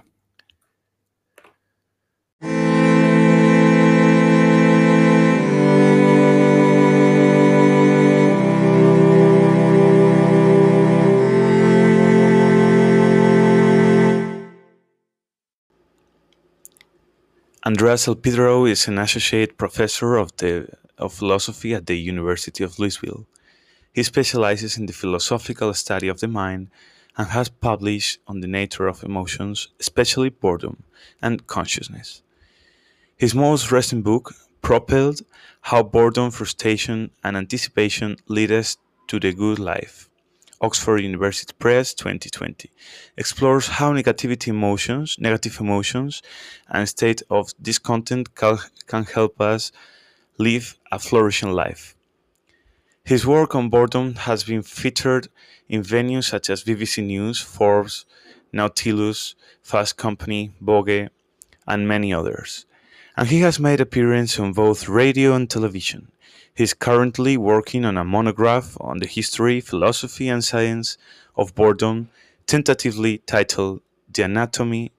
Andreas 17.68 18.06
Elpidorou 18.06 18.66
is 18.66 18.88
an 18.88 18.96
associate 18.96 19.58
professor 19.58 20.16
of, 20.16 20.34
the, 20.38 20.70
of 20.96 21.12
philosophy 21.12 21.74
at 21.74 21.84
the 21.84 21.98
University 21.98 22.64
of 22.64 22.78
Louisville. 22.78 23.26
He 23.92 24.02
specializes 24.02 24.78
in 24.78 24.86
the 24.86 24.94
philosophical 24.94 25.74
study 25.74 26.08
of 26.08 26.20
the 26.20 26.28
mind 26.28 26.70
and 27.18 27.28
has 27.28 27.50
published 27.50 28.20
on 28.26 28.40
the 28.40 28.46
nature 28.46 28.86
of 28.86 29.04
emotions, 29.04 29.68
especially 29.78 30.30
boredom 30.30 30.82
and 31.20 31.46
consciousness. 31.46 32.22
His 33.18 33.34
most 33.34 33.70
recent 33.70 34.02
book, 34.02 34.32
Propelled 34.62 35.20
How 35.60 35.82
Boredom, 35.82 36.30
Frustration, 36.30 37.10
and 37.22 37.36
Anticipation 37.36 38.16
Lead 38.28 38.50
Us 38.50 38.78
to 39.08 39.20
the 39.20 39.34
Good 39.34 39.58
Life, 39.58 40.08
Oxford 40.60 40.98
University 40.98 41.54
Press 41.58 41.94
2020 41.94 42.70
explores 43.16 43.68
how 43.68 43.92
negativity 43.92 44.48
emotions, 44.48 45.16
negative 45.20 45.60
emotions, 45.60 46.20
and 46.68 46.88
state 46.88 47.22
of 47.30 47.52
discontent 47.62 48.34
can 48.34 49.04
help 49.04 49.40
us 49.40 49.70
live 50.38 50.76
a 50.90 50.98
flourishing 50.98 51.52
life. 51.52 51.94
His 53.04 53.24
work 53.26 53.54
on 53.54 53.68
boredom 53.70 54.16
has 54.16 54.44
been 54.44 54.62
featured 54.62 55.28
in 55.68 55.82
venues 55.82 56.24
such 56.24 56.50
as 56.50 56.64
BBC 56.64 57.04
News, 57.06 57.40
Forbes, 57.40 58.04
Nautilus, 58.52 59.34
Fast 59.62 59.96
Company, 59.96 60.52
Vogue, 60.60 61.08
and 61.66 61.88
many 61.88 62.12
others. 62.12 62.66
And 63.16 63.28
he 63.28 63.40
has 63.40 63.58
made 63.60 63.80
appearances 63.80 64.38
on 64.38 64.52
both 64.52 64.88
radio 64.88 65.34
and 65.34 65.48
television. 65.48 66.12
He 66.58 66.64
is 66.64 66.74
currently 66.74 67.36
working 67.36 67.84
on 67.84 67.96
a 67.96 68.02
monograph 68.02 68.76
on 68.80 68.98
the 68.98 69.06
history, 69.06 69.60
philosophy, 69.60 70.28
and 70.28 70.42
science 70.42 70.98
of 71.36 71.54
boredom, 71.54 72.08
tentatively 72.48 73.18
titled 73.18 73.80
The 74.12 74.24
Anatomy 74.24 74.90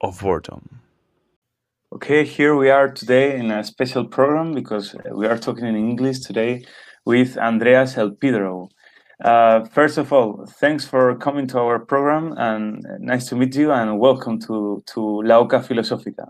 of 0.00 0.18
Boredom. 0.20 0.80
Okay, 1.92 2.24
here 2.24 2.56
we 2.56 2.68
are 2.70 2.88
today 2.90 3.38
in 3.38 3.52
a 3.52 3.62
special 3.62 4.06
program 4.06 4.52
because 4.54 4.96
we 5.12 5.28
are 5.28 5.38
talking 5.38 5.66
in 5.66 5.76
English 5.76 6.18
today 6.18 6.64
with 7.04 7.38
Andreas 7.38 7.94
Elpidorou. 7.94 8.68
Uh, 9.24 9.66
first 9.66 9.98
of 9.98 10.12
all, 10.12 10.46
thanks 10.58 10.84
for 10.84 11.14
coming 11.14 11.46
to 11.46 11.60
our 11.60 11.78
program 11.78 12.34
and 12.36 12.84
nice 12.98 13.28
to 13.28 13.36
meet 13.36 13.54
you 13.54 13.70
and 13.70 14.00
welcome 14.00 14.40
to, 14.40 14.82
to 14.86 15.22
La 15.22 15.38
Oca 15.38 15.60
Filosófica. 15.60 16.26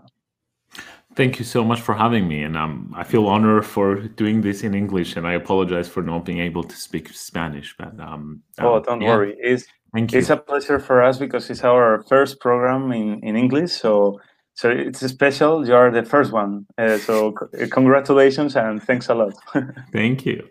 Thank 1.19 1.37
you 1.37 1.43
so 1.43 1.65
much 1.65 1.81
for 1.81 1.93
having 1.93 2.29
me, 2.29 2.43
and 2.43 2.55
um, 2.55 2.93
I 2.95 3.03
feel 3.03 3.27
honored 3.27 3.65
for 3.65 3.95
doing 3.95 4.39
this 4.39 4.63
in 4.63 4.73
English. 4.73 5.17
And 5.17 5.27
I 5.27 5.33
apologize 5.33 5.89
for 5.89 6.01
not 6.01 6.23
being 6.23 6.39
able 6.39 6.63
to 6.63 6.75
speak 6.77 7.09
Spanish. 7.09 7.75
But 7.77 7.99
um, 7.99 8.41
oh, 8.61 8.75
um, 8.75 8.83
don't 8.83 9.01
yeah. 9.01 9.09
worry, 9.09 9.35
it's 9.37 9.65
Thank 9.93 10.13
it's 10.13 10.29
you. 10.29 10.35
a 10.35 10.37
pleasure 10.37 10.79
for 10.79 11.03
us 11.03 11.17
because 11.17 11.49
it's 11.49 11.65
our 11.65 12.05
first 12.07 12.39
program 12.39 12.93
in, 12.93 13.19
in 13.21 13.35
English. 13.35 13.73
So 13.73 14.21
so 14.53 14.69
it's 14.69 15.05
special. 15.05 15.67
You 15.67 15.75
are 15.75 15.91
the 15.91 16.03
first 16.03 16.31
one. 16.31 16.65
Uh, 16.77 16.97
so 16.97 17.33
congratulations 17.69 18.55
and 18.55 18.81
thanks 18.81 19.09
a 19.09 19.13
lot. 19.13 19.33
Thank 19.91 20.25
you. 20.25 20.47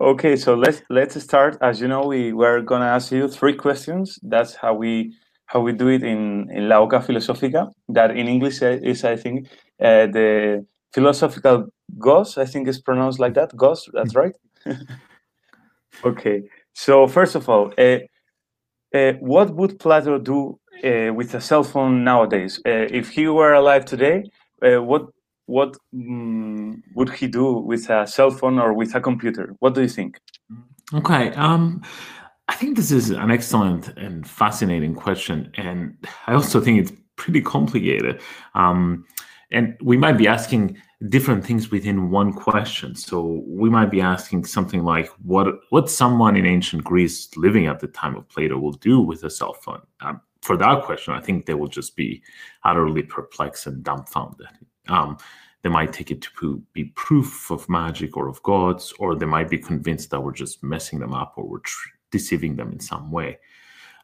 Okay, 0.00 0.36
so 0.36 0.54
let's 0.54 0.82
let's 0.88 1.20
start. 1.20 1.58
As 1.60 1.80
you 1.80 1.88
know, 1.88 2.06
we 2.06 2.32
were 2.32 2.60
gonna 2.60 2.90
ask 2.96 3.10
you 3.10 3.26
three 3.26 3.54
questions. 3.54 4.20
That's 4.22 4.54
how 4.54 4.74
we 4.74 5.16
how 5.46 5.60
we 5.60 5.72
do 5.72 5.88
it 5.88 6.02
in 6.02 6.48
in 6.50 6.68
La 6.68 6.78
Oca 6.78 7.00
Filosófica. 7.00 7.72
That 7.88 8.10
in 8.16 8.28
English 8.28 8.62
is, 8.62 9.04
I 9.04 9.16
think, 9.16 9.48
uh, 9.80 10.06
the 10.06 10.66
philosophical 10.92 11.66
gods. 11.98 12.38
I 12.38 12.46
think 12.46 12.68
it's 12.68 12.80
pronounced 12.80 13.18
like 13.18 13.34
that. 13.34 13.56
Gods. 13.56 13.88
That's 13.92 14.14
right. 14.14 14.34
okay. 16.04 16.42
So 16.72 17.06
first 17.06 17.34
of 17.34 17.48
all, 17.48 17.72
uh, 17.78 17.98
uh, 18.94 19.12
what 19.20 19.54
would 19.54 19.78
Plato 19.78 20.18
do 20.18 20.58
uh, 20.84 21.12
with 21.12 21.34
a 21.34 21.40
cell 21.40 21.64
phone 21.64 22.04
nowadays? 22.04 22.60
Uh, 22.66 22.86
if 22.90 23.10
he 23.10 23.26
were 23.28 23.54
alive 23.54 23.84
today, 23.84 24.24
uh, 24.62 24.82
what 24.82 25.08
what 25.46 25.76
um, 25.92 26.82
would 26.94 27.10
he 27.10 27.26
do 27.26 27.52
with 27.52 27.90
a 27.90 28.06
cell 28.06 28.30
phone 28.30 28.58
or 28.58 28.72
with 28.72 28.94
a 28.94 29.00
computer? 29.00 29.54
What 29.58 29.74
do 29.74 29.82
you 29.82 29.88
think? 29.88 30.18
Okay. 30.94 31.30
Um, 31.32 31.82
I 32.48 32.54
think 32.54 32.76
this 32.76 32.90
is 32.90 33.10
an 33.10 33.30
excellent 33.30 33.88
and 33.96 34.26
fascinating 34.26 34.94
question, 34.94 35.50
and 35.54 35.96
I 36.26 36.34
also 36.34 36.60
think 36.60 36.80
it's 36.80 36.92
pretty 37.16 37.40
complicated. 37.40 38.20
Um, 38.54 39.04
and 39.50 39.76
we 39.80 39.96
might 39.96 40.18
be 40.18 40.26
asking 40.26 40.76
different 41.08 41.44
things 41.44 41.70
within 41.70 42.10
one 42.10 42.32
question. 42.32 42.94
So 42.94 43.42
we 43.46 43.68
might 43.68 43.90
be 43.90 44.00
asking 44.00 44.44
something 44.44 44.84
like, 44.84 45.08
"What 45.22 45.46
what 45.70 45.90
someone 45.90 46.36
in 46.36 46.46
ancient 46.46 46.84
Greece 46.84 47.36
living 47.36 47.66
at 47.66 47.80
the 47.80 47.88
time 47.88 48.16
of 48.16 48.28
Plato 48.28 48.58
will 48.58 48.72
do 48.72 49.00
with 49.00 49.24
a 49.24 49.30
cell 49.30 49.54
phone?" 49.54 49.82
Um, 50.00 50.20
for 50.42 50.56
that 50.58 50.84
question, 50.84 51.14
I 51.14 51.20
think 51.20 51.46
they 51.46 51.54
will 51.54 51.68
just 51.68 51.96
be 51.96 52.22
utterly 52.64 53.02
perplexed 53.02 53.66
and 53.66 53.82
dumbfounded. 53.82 54.48
Um, 54.88 55.16
they 55.62 55.70
might 55.70 55.94
take 55.94 56.10
it 56.10 56.20
to 56.20 56.62
be 56.74 56.84
proof 56.94 57.50
of 57.50 57.66
magic 57.70 58.18
or 58.18 58.28
of 58.28 58.42
gods, 58.42 58.92
or 58.98 59.14
they 59.14 59.24
might 59.24 59.48
be 59.48 59.56
convinced 59.56 60.10
that 60.10 60.20
we're 60.20 60.32
just 60.32 60.62
messing 60.62 60.98
them 60.98 61.14
up 61.14 61.32
or 61.36 61.48
we're 61.48 61.60
tr- 61.60 61.88
deceiving 62.10 62.56
them 62.56 62.70
in 62.72 62.80
some 62.80 63.10
way. 63.10 63.38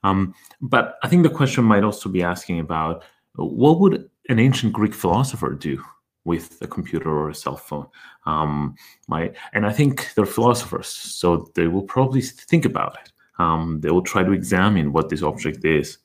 Um, 0.03 0.35
but 0.63 0.97
I 1.03 1.09
think 1.09 1.23
the 1.23 1.29
question 1.29 1.65
might 1.65 1.85
also 1.85 2.09
be 2.09 2.23
asking 2.23 2.61
about 2.61 3.05
what 3.35 3.79
would 3.81 4.09
an 4.31 4.39
ancient 4.39 4.73
Greek 4.73 4.95
philosopher 4.95 5.53
do 5.55 5.83
with 6.25 6.59
a 6.63 6.67
computer 6.67 7.11
or 7.11 7.31
a 7.31 7.35
cell 7.35 7.57
phone? 7.57 7.87
Um, 8.27 8.75
my, 9.09 9.33
and 9.53 9.67
I 9.67 9.73
think 9.73 10.15
they're 10.15 10.27
philosophers, 10.27 10.87
so 10.87 11.51
they 11.55 11.67
will 11.67 11.83
probably 11.83 12.23
think 12.23 12.65
about 12.65 12.97
it. 13.03 13.13
Um, 13.39 13.81
they 13.81 13.91
will 13.91 14.03
try 14.03 14.23
to 14.23 14.33
examine 14.33 14.93
what 14.93 15.09
this 15.09 15.23
object 15.23 15.65
is. 15.65 15.99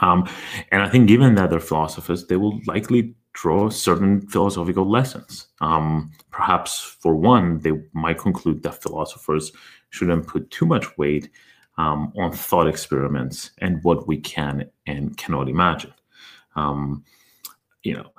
Um, 0.00 0.28
and 0.70 0.82
I 0.82 0.88
think, 0.88 1.08
given 1.08 1.34
that 1.34 1.50
they're 1.50 1.60
philosophers, 1.60 2.26
they 2.26 2.36
will 2.36 2.60
likely 2.66 3.14
draw 3.34 3.70
certain 3.70 4.26
philosophical 4.28 4.88
lessons. 4.88 5.48
Um, 5.60 6.12
perhaps, 6.30 6.80
for 6.80 7.14
one, 7.14 7.58
they 7.58 7.72
might 7.92 8.18
conclude 8.18 8.62
that 8.62 8.82
philosophers 8.82 9.52
shouldn't 9.90 10.26
put 10.26 10.50
too 10.50 10.66
much 10.66 10.86
weight 10.98 11.30
um, 11.78 12.12
on 12.16 12.32
thought 12.32 12.68
experiments 12.68 13.50
and 13.58 13.82
what 13.82 14.06
we 14.06 14.18
can 14.18 14.70
and 14.86 15.16
cannot 15.16 15.48
imagine. 15.48 15.92
Um, 16.56 17.04
you 17.82 17.94
know, 17.94 18.10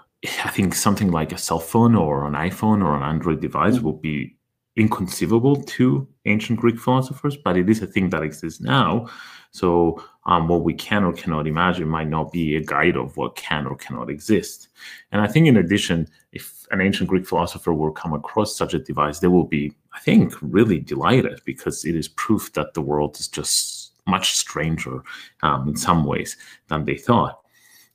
I 0.44 0.50
think 0.50 0.76
something 0.76 1.12
like 1.12 1.32
a 1.32 1.38
cell 1.38 1.60
phone 1.60 1.96
or 1.96 2.26
an 2.26 2.34
iPhone 2.34 2.84
or 2.84 2.96
an 2.96 3.04
Android 3.04 3.42
device 3.42 3.78
mm-hmm. 3.78 4.00
be 4.02 4.36
inconceivable 4.76 5.62
to 5.62 6.08
ancient 6.26 6.60
Greek 6.60 6.80
philosophers, 6.80 7.38
but 7.38 7.58
it 7.58 7.70
is 7.70 7.82
a 7.82 7.88
thing 7.88 8.10
that 8.10 8.24
exists 8.24 8.62
now. 8.62 9.08
So 9.52 10.04
um, 10.26 10.48
what 10.48 10.64
we 10.64 10.74
can 10.74 11.04
or 11.04 11.14
cannot 11.14 11.46
imagine 11.46 11.88
might 11.88 12.08
not 12.08 12.32
be 12.32 12.56
a 12.56 12.64
guide 12.64 12.98
of 12.98 13.16
what 13.18 13.36
can 13.36 13.68
or 13.68 13.76
cannot 13.76 14.10
exist. 14.10 14.70
And 15.12 15.22
I 15.22 15.28
think, 15.28 15.46
in 15.48 15.58
addition, 15.58 16.08
if 16.32 16.66
an 16.72 16.82
ancient 16.82 17.10
Greek 17.10 17.28
philosopher 17.28 17.72
will 17.74 17.92
come 17.92 18.14
across 18.14 18.56
such 18.56 18.74
a 18.74 18.80
device, 18.80 19.20
they 19.20 19.28
will 19.28 19.44
be, 19.44 19.74
I 19.94 20.00
think, 20.00 20.34
really 20.42 20.80
delighted 20.80 21.42
because 21.46 21.86
it 21.86 21.96
is 21.96 22.08
proof 22.08 22.54
that 22.54 22.74
the 22.74 22.82
world 22.82 23.20
is 23.20 23.28
just 23.28 23.92
much 24.08 24.36
stranger 24.36 25.04
um, 25.44 25.68
in 25.68 25.76
some 25.76 26.04
ways 26.04 26.36
than 26.68 26.86
they 26.86 26.98
thought. 26.98 27.43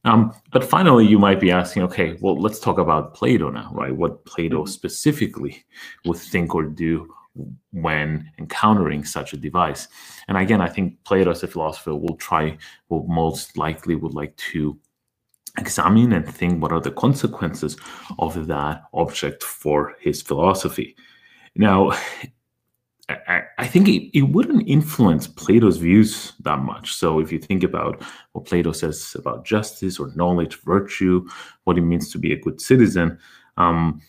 Um, 0.09 0.33
but 0.53 0.65
finally, 0.65 1.07
you 1.07 1.19
might 1.19 1.38
be 1.38 1.50
asking, 1.50 1.83
okay, 1.83 2.17
well, 2.21 2.41
let's 2.41 2.59
talk 2.59 2.79
about 2.79 3.15
Plato 3.15 3.50
now, 3.50 3.71
right? 3.75 3.95
What 3.95 4.25
Plato 4.25 4.62
mm-hmm. 4.62 4.71
specifically 4.71 5.65
would 6.07 6.17
think 6.17 6.55
or 6.55 6.65
do 6.65 7.12
when 7.73 8.33
encountering 8.38 9.04
such 9.04 9.32
a 9.32 9.37
device. 9.37 9.87
And 10.26 10.39
again, 10.39 10.61
I 10.61 10.69
think 10.69 10.97
Plato 11.04 11.30
as 11.30 11.43
a 11.43 11.47
philosopher 11.47 11.95
will 11.95 12.17
try, 12.17 12.56
will 12.89 13.06
most 13.06 13.56
likely 13.59 13.95
would 13.95 14.15
like 14.15 14.35
to 14.52 14.78
examine 15.59 16.13
and 16.13 16.26
think 16.26 16.63
what 16.63 16.73
are 16.73 16.80
the 16.80 16.91
consequences 16.91 17.76
of 18.19 18.47
that 18.47 18.85
object 18.95 19.43
for 19.43 19.95
his 20.00 20.23
philosophy. 20.23 20.97
Now, 21.54 21.93
I, 23.08 23.66
think 23.66 23.88
it, 23.88 24.10
it 24.16 24.23
wouldn't 24.23 24.68
influence 24.68 25.26
Plato's 25.26 25.78
views 25.78 26.34
that 26.40 26.58
much. 26.58 26.92
So 26.92 27.21
if 27.21 27.32
you 27.32 27.38
think 27.38 27.62
about 27.62 28.02
what 28.32 28.44
Plato 28.44 28.73
says 28.73 29.16
about 29.18 29.47
justice 29.47 29.99
or 29.99 30.12
knowledge, 30.14 30.60
virtue, 30.60 31.26
what 31.64 31.78
it 31.78 31.82
means 31.82 32.12
to 32.12 32.18
be 32.18 32.32
a 32.32 32.38
good 32.38 32.60
citizen, 32.60 33.18
um, 33.56 34.02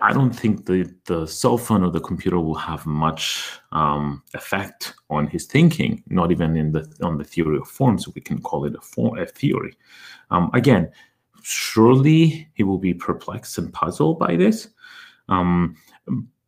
I 0.00 0.12
don't 0.12 0.32
think 0.32 0.66
the, 0.66 0.94
the 1.06 1.26
cell 1.26 1.58
phone 1.58 1.82
or 1.82 1.90
the 1.90 2.00
computer 2.00 2.38
will 2.38 2.54
have 2.54 2.86
much 2.86 3.50
um, 3.72 4.22
effect 4.34 4.94
on 5.10 5.26
his 5.26 5.46
thinking, 5.46 6.04
not 6.06 6.30
even 6.30 6.56
in 6.56 6.70
the 6.72 6.86
on 7.02 7.18
the 7.18 7.24
theory 7.24 7.56
of 7.56 7.66
forms. 7.66 8.06
We 8.06 8.20
can 8.20 8.40
call 8.40 8.64
it 8.64 8.76
a, 8.76 8.80
form, 8.80 9.18
a 9.18 9.26
theory. 9.26 9.76
Um, 10.30 10.50
again, 10.54 10.92
surely 11.42 12.48
he 12.54 12.62
will 12.62 12.78
be 12.78 12.94
perplexed 12.94 13.58
and 13.58 13.72
puzzled 13.72 14.20
by 14.20 14.36
this. 14.36 14.68
Um, 15.28 15.76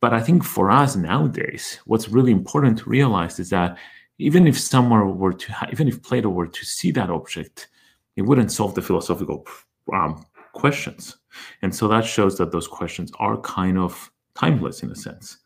but 0.05 0.13
I 0.13 0.21
think 0.21 0.43
for 0.43 0.69
us 0.69 0.95
nowadays, 0.95 1.79
what's 1.85 2.09
really 2.09 2.31
important 2.31 2.77
to 2.77 2.87
realize 2.87 3.39
is 3.39 3.49
that 3.49 3.75
even 4.19 4.45
if 4.45 4.55
someone 4.55 5.17
were 5.17 5.33
to, 5.33 5.67
even 5.71 5.87
if 5.87 6.03
Plato 6.03 6.29
were 6.29 6.45
to 6.45 6.63
see 6.63 6.91
that 6.91 7.09
object, 7.09 7.69
it 8.15 8.21
wouldn't 8.21 8.51
solve 8.51 8.75
the 8.75 8.83
philosophical 8.83 9.47
um, 9.91 10.23
questions. 10.53 11.17
And 11.63 11.73
so 11.73 11.87
that 11.87 12.05
shows 12.05 12.37
that 12.37 12.51
those 12.51 12.67
questions 12.67 13.11
are 13.17 13.41
kind 13.41 13.79
of 13.79 14.11
timeless 14.35 14.83
in 14.83 14.91
a 14.91 14.95
sense. 14.95 15.39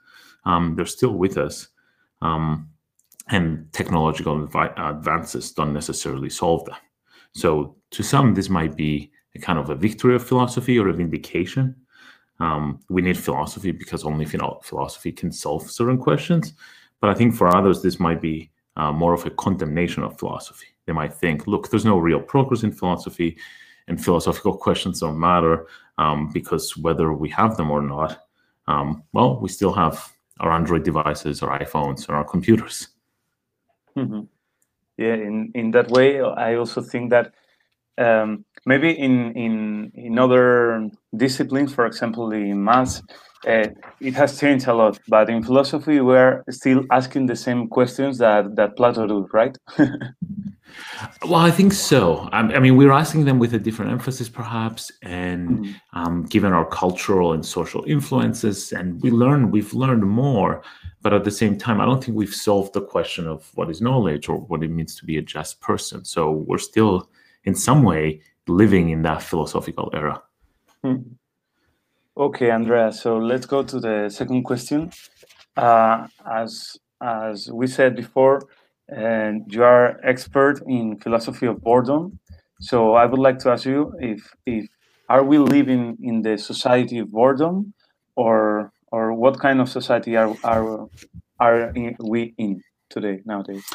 Um, 0.44 0.76
they're 0.76 0.86
still 0.98 1.14
with 1.14 1.38
us. 1.38 1.70
Um, 2.22 2.68
and 3.30 3.72
technological 3.72 4.44
advances 4.76 5.54
don't 5.54 5.72
necessarily 5.72 6.30
solve 6.30 6.66
them. 6.66 6.76
So 7.34 7.78
to 7.92 8.04
some, 8.04 8.34
this 8.34 8.50
might 8.50 8.76
be 8.76 9.10
a 9.36 9.40
kind 9.40 9.58
of 9.58 9.70
a 9.70 9.76
victory 9.76 10.16
of 10.16 10.28
philosophy 10.28 10.78
or 10.78 10.90
a 10.90 10.94
vindication. 10.94 11.78
Um, 12.40 12.80
we 12.90 13.02
need 13.02 13.18
philosophy 13.18 13.72
because 13.72 14.04
only 14.04 14.26
philosophy 14.26 15.12
can 15.12 15.32
solve 15.32 15.70
certain 15.70 15.98
questions. 15.98 16.54
But 17.02 17.10
I 17.10 17.14
think 17.14 17.36
for 17.36 17.56
others, 17.56 17.82
this 17.82 18.00
might 18.00 18.22
be 18.22 18.50
uh, 18.78 18.92
more 18.92 19.14
of 19.14 19.26
a 19.26 19.32
condemnation 19.32 20.04
of 20.04 20.18
philosophy. 20.18 20.68
They 20.86 20.94
might 20.94 21.14
think, 21.14 21.48
look, 21.48 21.70
there's 21.70 21.86
no 21.86 21.98
real 21.98 22.22
progress 22.22 22.64
in 22.64 22.72
philosophy, 22.72 23.38
and 23.88 24.04
philosophical 24.04 24.56
questions 24.56 25.00
don't 25.00 25.20
matter 25.20 25.68
um, 25.98 26.30
because 26.32 26.78
whether 26.78 27.12
we 27.12 27.30
have 27.30 27.58
them 27.58 27.72
or 27.72 27.82
not, 27.82 28.28
um, 28.68 29.04
well, 29.14 29.40
we 29.40 29.50
still 29.50 29.74
have 29.74 30.14
our 30.40 30.52
Android 30.52 30.84
devices, 30.84 31.44
our 31.44 31.60
iPhones, 31.60 32.08
or 32.08 32.16
our 32.16 32.24
computers. 32.24 32.90
Mm-hmm. 33.98 34.22
Yeah, 34.98 35.16
in, 35.16 35.52
in 35.56 35.72
that 35.72 35.90
way, 35.90 36.22
I 36.22 36.56
also 36.56 36.82
think 36.82 37.10
that 37.10 37.34
um, 37.98 38.46
maybe 38.66 38.92
in, 38.92 39.32
in 39.34 39.92
in 39.96 40.20
other 40.20 40.90
disciplines, 41.16 41.74
for 41.74 41.86
example, 41.86 42.32
in 42.32 42.64
maths, 42.64 43.02
uh, 43.48 43.68
it 44.02 44.14
has 44.14 44.40
changed 44.40 44.68
a 44.68 44.74
lot. 44.74 45.00
But 45.08 45.30
in 45.30 45.44
philosophy, 45.44 46.02
we're 46.02 46.44
still 46.50 46.84
asking 46.92 47.28
the 47.28 47.36
same 47.36 47.68
questions 47.68 48.18
that 48.18 48.56
that 48.56 48.76
Plato 48.76 49.08
do, 49.08 49.28
right? 49.34 49.58
well, 51.24 51.36
I 51.36 51.52
think 51.52 51.74
so. 51.74 52.30
I, 52.32 52.40
I, 52.40 52.60
mean, 52.60 52.76
we're 52.76 52.92
asking 52.92 53.26
them 53.26 53.40
with 53.40 53.54
a 53.54 53.60
different 53.60 53.92
emphasis, 53.92 54.30
perhaps, 54.30 54.92
and 55.02 55.50
mm-hmm. 55.50 56.00
um, 56.00 56.24
given 56.24 56.54
our 56.54 56.66
cultural 56.66 57.34
and 57.34 57.46
social 57.46 57.84
influences, 57.86 58.72
and 58.72 59.02
we 59.02 59.12
learn 59.12 59.52
we've 59.52 59.74
learned 59.74 60.04
more. 60.04 60.62
But 61.02 61.14
at 61.14 61.24
the 61.24 61.32
same 61.32 61.58
time, 61.58 61.80
I 61.80 61.86
don't 61.86 62.04
think 62.04 62.18
we've 62.18 62.36
solved 62.36 62.74
the 62.74 62.82
question 62.82 63.26
of 63.26 63.50
what 63.56 63.70
is 63.70 63.82
knowledge 63.82 64.28
or 64.28 64.38
what 64.38 64.64
it 64.64 64.70
means 64.70 64.96
to 64.96 65.06
be 65.06 65.18
a 65.18 65.22
just 65.22 65.62
person. 65.62 66.04
So 66.04 66.30
we're 66.32 66.58
still 66.58 67.10
in 67.46 67.56
some 67.56 67.84
way 67.84 68.22
living 68.50 68.90
in 68.90 69.04
that 69.04 69.24
philosophical 69.24 69.90
era. 69.94 70.22
Hmm. 70.84 70.98
Okay, 72.18 72.52
Andrea. 72.52 72.92
So 72.92 73.18
let's 73.18 73.46
go 73.46 73.64
to 73.64 73.80
the 73.80 74.10
second 74.10 74.44
question. 74.44 74.92
Uh, 75.56 76.08
as 76.26 76.78
as 77.02 77.50
we 77.52 77.68
said 77.68 77.96
before, 77.96 78.42
and 78.90 79.44
you 79.48 79.64
are 79.64 80.00
expert 80.04 80.62
in 80.68 80.98
philosophy 81.00 81.46
of 81.46 81.62
boredom. 81.62 82.20
So 82.60 82.94
I 82.96 83.06
would 83.06 83.20
like 83.20 83.40
to 83.40 83.52
ask 83.52 83.66
you 83.66 83.94
if 84.00 84.22
if 84.46 84.68
are 85.08 85.24
we 85.24 85.38
living 85.38 85.98
in 86.02 86.22
the 86.22 86.38
society 86.38 87.00
of 87.00 87.12
boredom, 87.12 87.74
or 88.16 88.72
or 88.92 89.14
what 89.14 89.40
kind 89.40 89.62
of 89.62 89.70
society 89.70 90.18
are 90.18 90.36
are 90.44 90.88
are 91.40 91.72
we 92.00 92.34
in 92.38 92.62
today 92.90 93.22
nowadays? 93.26 93.66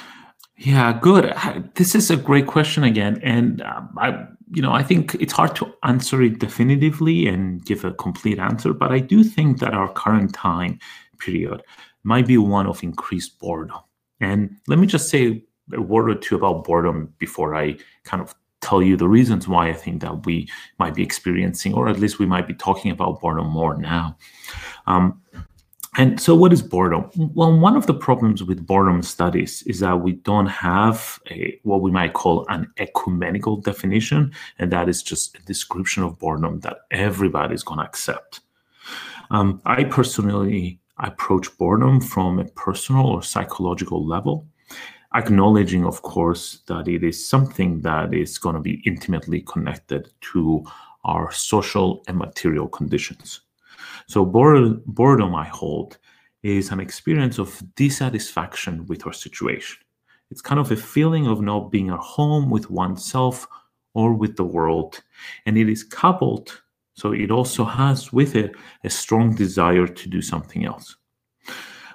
Yeah, 0.56 0.98
good. 1.00 1.34
This 1.74 1.94
is 1.94 2.10
a 2.10 2.16
great 2.16 2.46
question 2.46 2.84
again, 2.84 3.20
and 3.22 3.60
um, 3.62 3.92
I, 3.98 4.26
you 4.52 4.62
know, 4.62 4.72
I 4.72 4.84
think 4.84 5.16
it's 5.16 5.32
hard 5.32 5.56
to 5.56 5.72
answer 5.82 6.22
it 6.22 6.38
definitively 6.38 7.26
and 7.26 7.64
give 7.64 7.84
a 7.84 7.92
complete 7.92 8.38
answer. 8.38 8.72
But 8.72 8.92
I 8.92 9.00
do 9.00 9.24
think 9.24 9.58
that 9.58 9.74
our 9.74 9.92
current 9.92 10.32
time 10.32 10.78
period 11.18 11.62
might 12.04 12.26
be 12.26 12.38
one 12.38 12.66
of 12.66 12.82
increased 12.84 13.40
boredom. 13.40 13.80
And 14.20 14.56
let 14.68 14.78
me 14.78 14.86
just 14.86 15.08
say 15.08 15.42
a 15.72 15.80
word 15.80 16.08
or 16.08 16.14
two 16.14 16.36
about 16.36 16.64
boredom 16.64 17.12
before 17.18 17.56
I 17.56 17.76
kind 18.04 18.22
of 18.22 18.32
tell 18.60 18.80
you 18.82 18.96
the 18.96 19.08
reasons 19.08 19.48
why 19.48 19.68
I 19.68 19.74
think 19.74 20.02
that 20.02 20.24
we 20.24 20.48
might 20.78 20.94
be 20.94 21.02
experiencing, 21.02 21.74
or 21.74 21.88
at 21.88 21.98
least 21.98 22.20
we 22.20 22.26
might 22.26 22.46
be 22.46 22.54
talking 22.54 22.92
about 22.92 23.20
boredom 23.20 23.48
more 23.48 23.76
now. 23.76 24.16
Um, 24.86 25.20
and 25.96 26.20
so, 26.20 26.34
what 26.34 26.52
is 26.52 26.60
boredom? 26.60 27.08
Well, 27.34 27.56
one 27.56 27.76
of 27.76 27.86
the 27.86 27.94
problems 27.94 28.42
with 28.42 28.66
boredom 28.66 29.02
studies 29.02 29.62
is 29.62 29.78
that 29.80 30.00
we 30.00 30.12
don't 30.12 30.46
have 30.46 31.20
a 31.30 31.58
what 31.62 31.82
we 31.82 31.90
might 31.92 32.14
call 32.14 32.46
an 32.48 32.68
ecumenical 32.78 33.58
definition, 33.58 34.32
and 34.58 34.72
that 34.72 34.88
is 34.88 35.02
just 35.02 35.36
a 35.36 35.42
description 35.42 36.02
of 36.02 36.18
boredom 36.18 36.60
that 36.60 36.78
everybody 36.90 37.54
is 37.54 37.62
going 37.62 37.78
to 37.78 37.84
accept. 37.84 38.40
Um, 39.30 39.60
I 39.66 39.84
personally 39.84 40.80
approach 40.98 41.56
boredom 41.58 42.00
from 42.00 42.40
a 42.40 42.44
personal 42.44 43.06
or 43.06 43.22
psychological 43.22 44.04
level, 44.04 44.46
acknowledging, 45.14 45.84
of 45.84 46.02
course, 46.02 46.60
that 46.66 46.88
it 46.88 47.04
is 47.04 47.24
something 47.24 47.82
that 47.82 48.12
is 48.12 48.36
going 48.38 48.54
to 48.56 48.60
be 48.60 48.82
intimately 48.84 49.42
connected 49.42 50.10
to 50.32 50.64
our 51.04 51.30
social 51.30 52.02
and 52.08 52.18
material 52.18 52.66
conditions. 52.66 53.43
So 54.06 54.24
boredom, 54.24 55.34
I 55.34 55.44
hold, 55.44 55.98
is 56.42 56.70
an 56.70 56.80
experience 56.80 57.38
of 57.38 57.62
dissatisfaction 57.74 58.86
with 58.86 59.06
our 59.06 59.12
situation. 59.12 59.78
It's 60.30 60.42
kind 60.42 60.60
of 60.60 60.70
a 60.70 60.76
feeling 60.76 61.26
of 61.26 61.40
not 61.40 61.70
being 61.70 61.90
at 61.90 61.98
home 61.98 62.50
with 62.50 62.70
oneself 62.70 63.46
or 63.94 64.14
with 64.14 64.36
the 64.36 64.44
world. 64.44 65.02
And 65.46 65.56
it 65.56 65.68
is 65.68 65.84
coupled, 65.84 66.62
so 66.94 67.12
it 67.12 67.30
also 67.30 67.64
has 67.64 68.12
with 68.12 68.36
it 68.36 68.54
a 68.82 68.90
strong 68.90 69.34
desire 69.34 69.86
to 69.86 70.08
do 70.08 70.20
something 70.20 70.64
else. 70.64 70.96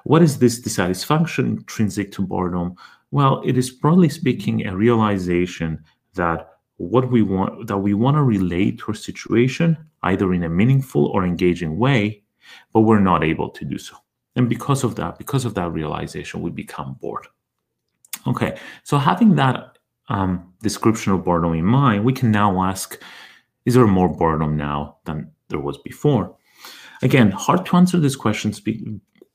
What 0.04 0.22
is 0.22 0.40
this 0.40 0.60
dissatisfaction 0.60 1.46
intrinsic 1.46 2.12
to 2.14 2.22
boredom? 2.22 2.76
Well, 3.12 3.42
it 3.46 3.58
is 3.58 3.70
broadly 3.70 4.10
speaking 4.10 4.66
a 4.66 4.76
realization 4.76 5.84
that 6.16 6.50
what 6.78 7.12
we 7.12 7.22
want 7.22 7.68
that 7.68 7.78
we 7.78 7.94
want 7.94 8.16
to 8.16 8.24
relate 8.24 8.80
to 8.80 8.86
our 8.90 8.94
situation 8.94 9.78
either 10.04 10.34
in 10.34 10.44
a 10.44 10.50
meaningful 10.50 11.08
or 11.08 11.26
engaging 11.26 11.78
way, 11.78 12.24
but 12.74 12.82
we're 12.82 13.00
not 13.00 13.24
able 13.24 13.50
to 13.50 13.66
do 13.66 13.78
so. 13.78 13.96
And 14.36 14.48
because 14.48 14.84
of 14.84 14.96
that, 14.96 15.18
because 15.18 15.46
of 15.46 15.56
that 15.56 15.72
realization, 15.72 16.42
we 16.42 16.52
become 16.52 16.98
bored. 17.02 17.28
Okay, 18.28 18.58
so 18.84 18.98
having 18.98 19.36
that 19.36 19.78
um, 20.08 20.54
description 20.62 21.14
of 21.14 21.24
boredom 21.24 21.54
in 21.54 21.66
mind, 21.66 22.04
we 22.04 22.14
can 22.14 22.32
now 22.32 22.64
ask 22.64 23.02
is 23.66 23.76
there 23.76 23.86
more 23.86 24.10
boredom 24.10 24.58
now 24.58 24.98
than 25.06 25.30
there 25.50 25.60
was 25.60 25.78
before? 25.78 26.36
Again, 27.02 27.32
hard 27.32 27.66
to 27.68 27.78
answer 27.78 28.00
this 28.00 28.16
question, 28.16 28.54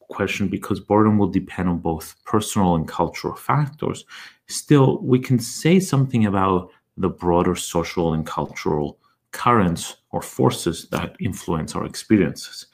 question 0.08 0.48
because 0.48 0.80
boredom 0.80 1.18
will 1.18 1.28
depend 1.28 1.68
on 1.68 1.78
both 1.78 2.14
personal 2.24 2.74
and 2.74 2.88
cultural 2.88 3.36
factors. 3.36 4.04
Still, 4.46 5.00
we 5.02 5.18
can 5.18 5.38
say 5.38 5.78
something 5.80 6.26
about 6.26 6.70
the 6.96 7.08
broader 7.08 7.54
social 7.54 8.12
and 8.14 8.26
cultural 8.26 8.98
currents 9.34 9.96
or 10.10 10.22
forces 10.22 10.88
that 10.90 11.16
influence 11.20 11.74
our 11.76 11.84
experiences. 11.84 12.66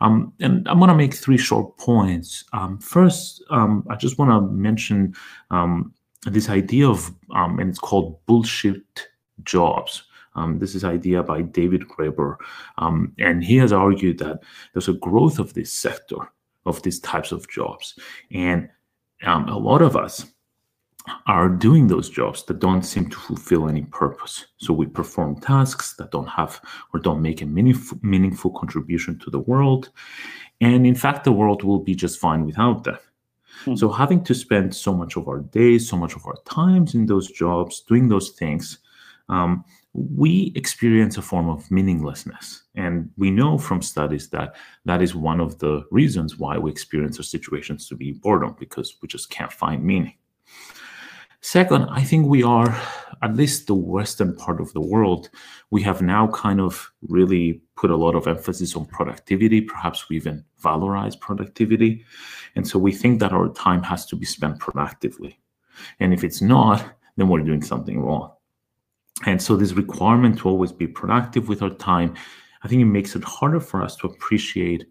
Um, 0.00 0.32
and 0.40 0.66
I'm 0.68 0.78
going 0.78 0.88
to 0.88 0.94
make 0.94 1.14
three 1.14 1.36
short 1.36 1.76
points. 1.76 2.44
Um, 2.52 2.78
first, 2.78 3.44
um, 3.50 3.84
I 3.90 3.96
just 3.96 4.18
want 4.18 4.30
to 4.30 4.40
mention 4.52 5.14
um, 5.50 5.92
this 6.26 6.48
idea 6.48 6.88
of, 6.88 7.12
um, 7.34 7.58
and 7.58 7.68
it's 7.68 7.78
called 7.78 8.24
bullshit 8.26 9.08
jobs. 9.42 10.04
Um, 10.36 10.58
this 10.58 10.74
is 10.74 10.84
idea 10.84 11.22
by 11.22 11.42
David 11.42 11.82
Graeber, 11.88 12.36
and 13.18 13.44
he 13.44 13.56
has 13.58 13.72
argued 13.72 14.18
that 14.18 14.40
there's 14.72 14.88
a 14.88 14.94
growth 14.94 15.38
of 15.38 15.54
this 15.54 15.72
sector 15.72 16.16
of 16.66 16.82
these 16.82 16.98
types 17.00 17.30
of 17.30 17.48
jobs, 17.48 17.98
and 18.32 18.68
a 19.22 19.58
lot 19.58 19.80
of 19.80 19.96
us 19.96 20.26
are 21.26 21.48
doing 21.48 21.86
those 21.86 22.08
jobs 22.08 22.44
that 22.44 22.60
don't 22.60 22.82
seem 22.82 23.10
to 23.10 23.16
fulfill 23.16 23.68
any 23.68 23.82
purpose. 23.82 24.46
So 24.56 24.72
we 24.72 24.86
perform 24.86 25.40
tasks 25.40 25.94
that 25.96 26.10
don't 26.10 26.28
have 26.28 26.60
or 26.92 27.00
don't 27.00 27.20
make 27.20 27.42
a 27.42 27.46
meaningful, 27.46 27.98
meaningful 28.02 28.50
contribution 28.52 29.18
to 29.20 29.30
the 29.30 29.40
world. 29.40 29.90
And 30.60 30.86
in 30.86 30.94
fact, 30.94 31.24
the 31.24 31.32
world 31.32 31.62
will 31.62 31.80
be 31.80 31.94
just 31.94 32.18
fine 32.18 32.46
without 32.46 32.84
them. 32.84 32.98
Hmm. 33.64 33.76
So 33.76 33.90
having 33.90 34.24
to 34.24 34.34
spend 34.34 34.74
so 34.74 34.94
much 34.94 35.16
of 35.16 35.28
our 35.28 35.40
days, 35.40 35.88
so 35.88 35.96
much 35.96 36.16
of 36.16 36.26
our 36.26 36.36
times 36.46 36.94
in 36.94 37.06
those 37.06 37.30
jobs, 37.30 37.80
doing 37.80 38.08
those 38.08 38.30
things, 38.30 38.78
um, 39.28 39.64
we 39.92 40.52
experience 40.56 41.18
a 41.18 41.22
form 41.22 41.48
of 41.48 41.70
meaninglessness. 41.70 42.64
And 42.74 43.10
we 43.16 43.30
know 43.30 43.58
from 43.58 43.80
studies 43.80 44.28
that 44.30 44.56
that 44.86 45.00
is 45.00 45.14
one 45.14 45.40
of 45.40 45.58
the 45.58 45.84
reasons 45.90 46.38
why 46.38 46.58
we 46.58 46.70
experience 46.70 47.18
our 47.18 47.24
situations 47.24 47.88
to 47.88 47.94
be 47.94 48.12
boredom, 48.12 48.56
because 48.58 48.96
we 49.00 49.08
just 49.08 49.30
can't 49.30 49.52
find 49.52 49.84
meaning. 49.84 50.14
Second, 51.54 51.84
I 51.88 52.02
think 52.02 52.26
we 52.26 52.42
are, 52.42 52.76
at 53.22 53.36
least 53.36 53.68
the 53.68 53.76
Western 53.76 54.34
part 54.34 54.60
of 54.60 54.72
the 54.72 54.80
world, 54.80 55.30
we 55.70 55.82
have 55.82 56.02
now 56.02 56.26
kind 56.32 56.60
of 56.60 56.92
really 57.02 57.62
put 57.76 57.92
a 57.92 57.96
lot 57.96 58.16
of 58.16 58.26
emphasis 58.26 58.74
on 58.74 58.86
productivity. 58.86 59.60
Perhaps 59.60 60.08
we 60.08 60.16
even 60.16 60.44
valorize 60.60 61.14
productivity. 61.20 62.04
And 62.56 62.66
so 62.66 62.76
we 62.76 62.90
think 62.90 63.20
that 63.20 63.30
our 63.32 63.50
time 63.50 63.84
has 63.84 64.04
to 64.06 64.16
be 64.16 64.26
spent 64.26 64.58
productively. 64.58 65.38
And 66.00 66.12
if 66.12 66.24
it's 66.24 66.42
not, 66.42 66.84
then 67.16 67.28
we're 67.28 67.42
doing 67.42 67.62
something 67.62 68.00
wrong. 68.00 68.32
And 69.24 69.40
so 69.40 69.54
this 69.54 69.74
requirement 69.74 70.38
to 70.38 70.48
always 70.48 70.72
be 70.72 70.88
productive 70.88 71.48
with 71.48 71.62
our 71.62 71.70
time, 71.70 72.16
I 72.64 72.66
think 72.66 72.82
it 72.82 72.86
makes 72.86 73.14
it 73.14 73.22
harder 73.22 73.60
for 73.60 73.80
us 73.80 73.94
to 73.98 74.08
appreciate 74.08 74.86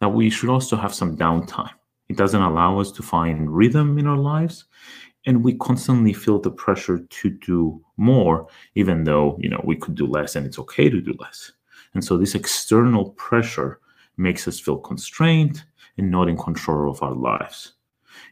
that 0.00 0.08
we 0.08 0.30
should 0.30 0.50
also 0.50 0.74
have 0.74 0.92
some 0.92 1.16
downtime. 1.16 1.70
It 2.08 2.16
doesn't 2.16 2.42
allow 2.42 2.80
us 2.80 2.90
to 2.92 3.04
find 3.04 3.54
rhythm 3.54 3.98
in 3.98 4.08
our 4.08 4.16
lives 4.16 4.64
and 5.26 5.44
we 5.44 5.54
constantly 5.54 6.12
feel 6.12 6.38
the 6.38 6.50
pressure 6.50 6.98
to 6.98 7.30
do 7.30 7.80
more 7.96 8.46
even 8.74 9.04
though 9.04 9.36
you 9.40 9.48
know 9.48 9.60
we 9.64 9.76
could 9.76 9.94
do 9.94 10.06
less 10.06 10.36
and 10.36 10.46
it's 10.46 10.58
okay 10.58 10.88
to 10.88 11.00
do 11.00 11.14
less. 11.18 11.52
And 11.94 12.04
so 12.04 12.16
this 12.16 12.34
external 12.34 13.10
pressure 13.10 13.80
makes 14.16 14.46
us 14.46 14.60
feel 14.60 14.78
constrained 14.78 15.64
and 15.96 16.10
not 16.10 16.28
in 16.28 16.36
control 16.36 16.90
of 16.90 17.02
our 17.02 17.14
lives. 17.14 17.74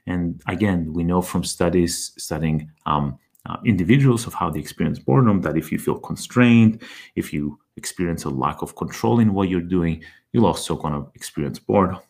And 0.07 0.41
again 0.47 0.93
we 0.93 1.05
know 1.05 1.23
from 1.23 1.45
studies 1.45 2.13
studying 2.17 2.71
um, 2.87 3.19
uh, 3.47 3.57
individuals 3.65 4.27
of 4.27 4.35
how 4.35 4.51
they 4.51 4.59
experience 4.59 4.99
boredom 4.99 5.41
that 5.43 5.57
if 5.57 5.71
you 5.71 5.79
feel 5.79 5.99
constrained 5.99 6.83
if 7.15 7.33
you 7.33 7.59
experience 7.77 8.25
a 8.25 8.31
lack 8.31 8.61
of 8.63 8.75
control 8.75 9.21
in 9.21 9.35
what 9.35 9.49
you're 9.49 9.61
doing 9.61 10.03
you're 10.33 10.47
also 10.47 10.75
going 10.77 10.93
to 10.93 11.09
experience 11.15 11.59
boredom. 11.59 12.01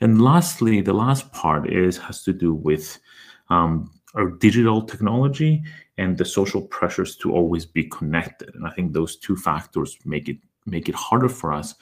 And 0.00 0.22
lastly 0.22 0.80
the 0.80 0.92
last 0.92 1.32
part 1.32 1.70
is 1.72 1.98
has 1.98 2.22
to 2.24 2.32
do 2.32 2.54
with 2.54 2.98
um, 3.50 3.90
our 4.14 4.30
digital 4.30 4.82
technology 4.82 5.62
and 5.96 6.16
the 6.16 6.24
social 6.24 6.62
pressures 6.62 7.16
to 7.16 7.32
always 7.32 7.66
be 7.66 7.84
connected. 7.84 8.54
And 8.54 8.66
I 8.66 8.70
think 8.70 8.92
those 8.92 9.16
two 9.16 9.36
factors 9.36 9.96
make 10.04 10.28
it 10.28 10.38
make 10.66 10.88
it 10.88 10.94
harder 10.94 11.28
for 11.28 11.52
us 11.52 11.74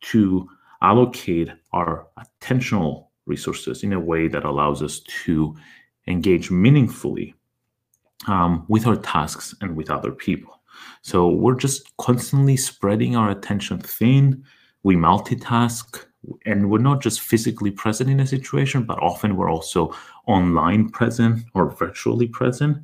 to 0.00 0.48
allocate 0.82 1.50
our 1.72 2.06
attentional 2.18 3.06
resources 3.26 3.82
in 3.82 3.92
a 3.92 4.00
way 4.00 4.28
that 4.28 4.44
allows 4.44 4.82
us 4.82 5.00
to 5.24 5.56
engage 6.06 6.50
meaningfully 6.50 7.34
um, 8.28 8.64
with 8.68 8.86
our 8.86 8.96
tasks 8.96 9.54
and 9.60 9.74
with 9.76 9.90
other 9.90 10.12
people. 10.12 10.60
So 11.02 11.28
we're 11.28 11.56
just 11.56 11.96
constantly 11.96 12.56
spreading 12.56 13.16
our 13.16 13.30
attention 13.30 13.78
thin. 13.78 14.44
We 14.82 14.96
multitask 14.96 16.05
and 16.44 16.70
we're 16.70 16.78
not 16.78 17.00
just 17.00 17.20
physically 17.20 17.70
present 17.70 18.10
in 18.10 18.20
a 18.20 18.26
situation, 18.26 18.84
but 18.84 19.02
often 19.02 19.36
we're 19.36 19.50
also 19.50 19.94
online 20.26 20.88
present 20.88 21.44
or 21.54 21.70
virtually 21.70 22.26
present. 22.26 22.78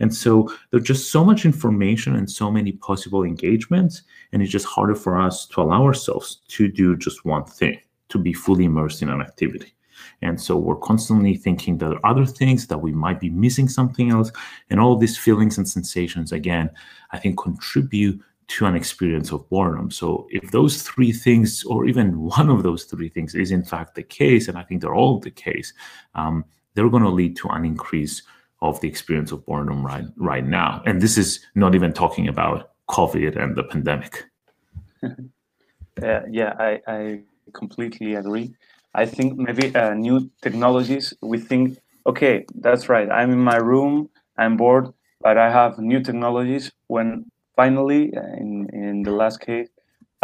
And 0.00 0.14
so 0.14 0.50
there's 0.70 0.84
just 0.84 1.12
so 1.12 1.24
much 1.24 1.44
information 1.44 2.16
and 2.16 2.30
so 2.30 2.50
many 2.50 2.72
possible 2.72 3.22
engagements, 3.22 4.02
and 4.32 4.42
it's 4.42 4.50
just 4.50 4.66
harder 4.66 4.94
for 4.94 5.20
us 5.20 5.46
to 5.48 5.60
allow 5.60 5.84
ourselves 5.84 6.40
to 6.48 6.68
do 6.68 6.96
just 6.96 7.24
one 7.24 7.44
thing, 7.44 7.78
to 8.08 8.18
be 8.18 8.32
fully 8.32 8.64
immersed 8.64 9.02
in 9.02 9.10
an 9.10 9.20
activity. 9.20 9.74
And 10.22 10.40
so 10.40 10.56
we're 10.56 10.76
constantly 10.76 11.36
thinking 11.36 11.78
that 11.78 11.98
other 12.04 12.24
things 12.24 12.66
that 12.68 12.78
we 12.78 12.92
might 12.92 13.20
be 13.20 13.28
missing 13.28 13.68
something 13.68 14.10
else, 14.10 14.32
and 14.70 14.80
all 14.80 14.96
these 14.96 15.18
feelings 15.18 15.58
and 15.58 15.68
sensations, 15.68 16.32
again, 16.32 16.70
I 17.12 17.18
think 17.18 17.38
contribute 17.38 18.20
to 18.50 18.66
an 18.66 18.74
experience 18.74 19.30
of 19.30 19.48
boredom. 19.48 19.92
So 19.92 20.26
if 20.30 20.50
those 20.50 20.82
three 20.82 21.12
things, 21.12 21.64
or 21.64 21.86
even 21.86 22.20
one 22.38 22.50
of 22.50 22.62
those 22.62 22.84
three 22.84 23.08
things, 23.08 23.34
is 23.34 23.50
in 23.50 23.62
fact 23.62 23.94
the 23.94 24.02
case, 24.02 24.48
and 24.48 24.58
I 24.58 24.62
think 24.62 24.80
they're 24.80 24.94
all 24.94 25.20
the 25.20 25.30
case, 25.30 25.72
um, 26.14 26.44
they're 26.74 26.88
going 26.88 27.02
to 27.02 27.10
lead 27.10 27.36
to 27.36 27.48
an 27.48 27.64
increase 27.64 28.22
of 28.62 28.80
the 28.80 28.88
experience 28.88 29.32
of 29.32 29.46
boredom 29.46 29.84
right 29.84 30.04
right 30.16 30.44
now. 30.44 30.82
And 30.84 31.00
this 31.00 31.16
is 31.16 31.40
not 31.54 31.74
even 31.74 31.92
talking 31.92 32.28
about 32.28 32.72
COVID 32.88 33.36
and 33.42 33.56
the 33.56 33.64
pandemic. 33.64 34.24
uh, 35.02 36.20
yeah, 36.30 36.54
I, 36.58 36.80
I 36.86 37.20
completely 37.54 38.14
agree. 38.14 38.54
I 38.94 39.06
think 39.06 39.38
maybe 39.38 39.74
uh, 39.74 39.94
new 39.94 40.30
technologies. 40.42 41.14
We 41.22 41.38
think, 41.38 41.78
okay, 42.06 42.44
that's 42.56 42.88
right. 42.88 43.08
I'm 43.10 43.30
in 43.30 43.38
my 43.38 43.56
room. 43.56 44.10
I'm 44.36 44.56
bored, 44.56 44.88
but 45.20 45.38
I 45.38 45.50
have 45.50 45.78
new 45.78 46.00
technologies. 46.02 46.70
When 46.88 47.30
finally, 47.62 48.02
uh, 48.16 48.42
in, 48.44 48.52
in 48.84 48.96
the 49.06 49.14
last 49.22 49.38
case, 49.48 49.68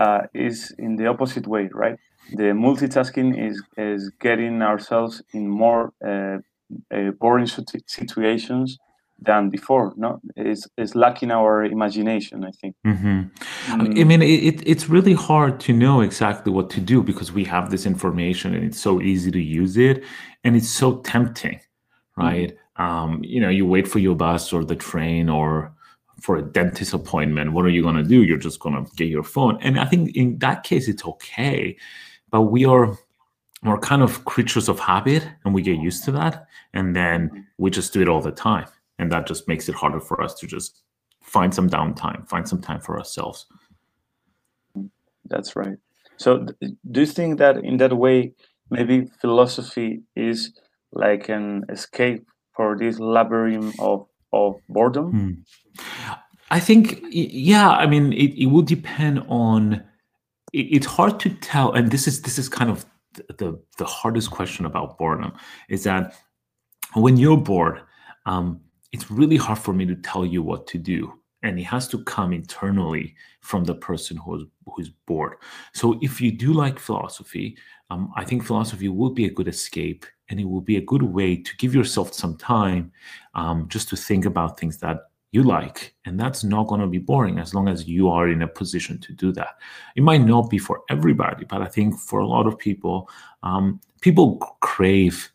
uh, 0.05 0.23
is 0.47 0.59
in 0.87 0.93
the 1.01 1.07
opposite 1.13 1.47
way, 1.55 1.65
right? 1.83 1.99
The 2.41 2.51
multitasking 2.67 3.29
is, 3.49 3.57
is 3.91 4.03
getting 4.27 4.57
ourselves 4.71 5.15
in 5.37 5.45
more 5.65 5.83
uh, 6.11 6.39
uh, 6.97 7.11
boring 7.23 7.49
situations 8.01 8.69
than 9.29 9.43
before. 9.57 9.87
No, 10.05 10.11
it's, 10.49 10.65
it's 10.81 10.95
lacking 11.05 11.31
our 11.39 11.55
imagination. 11.77 12.37
I 12.51 12.53
think. 12.61 12.75
Mm-hmm. 12.93 13.21
Mm. 13.81 14.01
I 14.01 14.05
mean, 14.11 14.23
it, 14.23 14.59
it's 14.73 14.87
really 14.97 15.17
hard 15.31 15.55
to 15.67 15.73
know 15.85 15.97
exactly 16.09 16.51
what 16.57 16.69
to 16.77 16.81
do 16.93 16.99
because 17.11 17.31
we 17.39 17.45
have 17.55 17.67
this 17.71 17.85
information 17.95 18.49
and 18.57 18.63
it's 18.69 18.83
so 18.89 18.95
easy 19.11 19.31
to 19.39 19.43
use 19.63 19.75
it, 19.89 19.97
and 20.45 20.51
it's 20.59 20.73
so 20.83 20.89
tempting, 21.15 21.61
right? 22.17 22.51
Mm. 22.53 22.85
Um, 22.87 23.11
you 23.33 23.41
know, 23.43 23.53
you 23.59 23.65
wait 23.75 23.87
for 23.93 24.01
your 24.07 24.17
bus 24.17 24.53
or 24.55 24.63
the 24.73 24.79
train 24.91 25.29
or 25.41 25.76
for 26.21 26.37
a 26.37 26.43
dentist 26.43 26.95
appointment. 26.95 27.53
What 27.53 27.65
are 27.65 27.71
you 27.71 27.83
going 27.83 27.97
to 27.97 28.03
do? 28.03 28.23
You're 28.23 28.39
just 28.39 28.61
going 28.61 28.75
to 28.75 28.91
get 28.97 29.09
your 29.09 29.23
phone, 29.23 29.59
and 29.61 29.79
I 29.79 29.85
think 29.85 30.17
in 30.17 30.39
that 30.39 30.63
case 30.63 30.89
it's 30.89 31.05
okay, 31.05 31.77
but 32.31 32.43
we 32.43 32.65
are 32.65 32.97
we're 33.63 33.79
kind 33.79 34.03
of 34.03 34.25
creatures 34.25 34.69
of 34.69 34.79
habit 34.79 35.27
and 35.45 35.55
we 35.55 35.63
get 35.63 35.79
used 35.79 36.05
to 36.05 36.13
that 36.13 36.47
and 36.75 36.95
then 36.95 37.47
we 37.59 37.71
just 37.71 37.93
do 37.93 38.01
it 38.01 38.09
all 38.09 38.21
the 38.21 38.31
time 38.31 38.67
and 38.99 39.11
that 39.11 39.27
just 39.27 39.49
makes 39.49 39.69
it 39.69 39.75
harder 39.75 40.01
for 40.01 40.23
us 40.23 40.35
to 40.35 40.47
just 40.47 40.83
find 41.23 41.55
some 41.55 41.69
downtime 41.69 42.29
find 42.29 42.49
some 42.49 42.61
time 42.61 42.81
for 42.81 42.99
ourselves 42.99 43.47
that's 45.25 45.57
right 45.57 45.79
so 46.17 46.47
do 46.91 47.01
you 47.01 47.07
think 47.07 47.39
that 47.39 47.57
in 47.65 47.77
that 47.79 47.97
way 47.97 48.33
maybe 48.71 49.07
philosophy 49.21 50.03
is 50.15 50.53
like 50.93 51.29
an 51.29 51.65
escape 51.69 52.27
for 52.55 52.77
this 52.79 52.99
labyrinth 52.99 53.75
of 53.81 54.07
of 54.37 54.61
boredom 54.69 55.11
hmm. 55.11 55.33
i 56.51 56.61
think 56.61 57.03
yeah 57.11 57.71
i 57.71 57.87
mean 57.87 58.13
it, 58.13 58.35
it 58.43 58.47
will 58.47 58.63
depend 58.63 59.25
on 59.29 59.83
it, 60.53 60.67
it's 60.77 60.87
hard 60.87 61.19
to 61.21 61.31
tell 61.31 61.73
and 61.73 61.91
this 61.91 62.07
is 62.07 62.23
this 62.23 62.39
is 62.39 62.49
kind 62.49 62.71
of 62.71 62.85
the 63.39 63.59
the 63.79 63.85
hardest 63.85 64.31
question 64.31 64.67
about 64.67 64.99
boredom 64.99 65.33
is 65.69 65.85
that 65.85 66.15
when 66.97 67.17
you're 67.17 67.37
bored, 67.37 67.83
um, 68.25 68.61
it's 68.93 69.11
really 69.11 69.37
hard 69.37 69.59
for 69.59 69.73
me 69.73 69.85
to 69.87 69.95
tell 69.95 70.25
you 70.25 70.43
what 70.43 70.67
to 70.69 70.79
do, 70.79 71.13
and 71.43 71.59
it 71.59 71.65
has 71.65 71.87
to 71.89 72.03
come 72.05 72.33
internally 72.33 73.15
from 73.41 73.65
the 73.65 73.75
person 73.75 74.17
who's 74.17 74.45
who's 74.75 74.91
bored. 75.07 75.37
So 75.73 75.99
if 76.03 76.21
you 76.21 76.33
do 76.33 76.53
like 76.53 76.79
philosophy, 76.79 77.57
um, 77.91 78.13
I 78.17 78.25
think 78.25 78.45
philosophy 78.45 78.89
will 78.89 79.11
be 79.11 79.27
a 79.27 79.31
good 79.31 79.49
escape, 79.49 80.07
and 80.29 80.41
it 80.41 80.45
will 80.49 80.61
be 80.61 80.77
a 80.77 80.81
good 80.81 81.03
way 81.03 81.37
to 81.37 81.57
give 81.57 81.75
yourself 81.75 82.13
some 82.13 82.37
time 82.37 82.93
um, 83.35 83.69
just 83.69 83.89
to 83.91 83.97
think 83.97 84.25
about 84.25 84.59
things 84.59 84.79
that 84.79 84.99
you 85.33 85.43
like. 85.43 85.95
And 86.05 86.19
that's 86.19 86.43
not 86.43 86.67
going 86.67 86.81
to 86.81 86.87
be 86.87 86.99
boring 86.99 87.39
as 87.39 87.55
long 87.55 87.69
as 87.69 87.87
you 87.87 88.09
are 88.09 88.29
in 88.29 88.43
a 88.43 88.49
position 88.49 88.99
to 89.01 89.13
do 89.13 89.33
that. 89.33 89.57
It 89.95 90.03
might 90.03 90.25
not 90.25 90.51
be 90.51 90.59
for 90.59 90.83
everybody, 90.89 91.45
but 91.45 91.63
I 91.63 91.67
think 91.67 91.99
for 91.99 92.21
a 92.21 92.27
lot 92.27 92.47
of 92.47 92.59
people, 92.59 93.09
um, 93.43 93.81
people 94.01 94.39
crave 94.61 95.31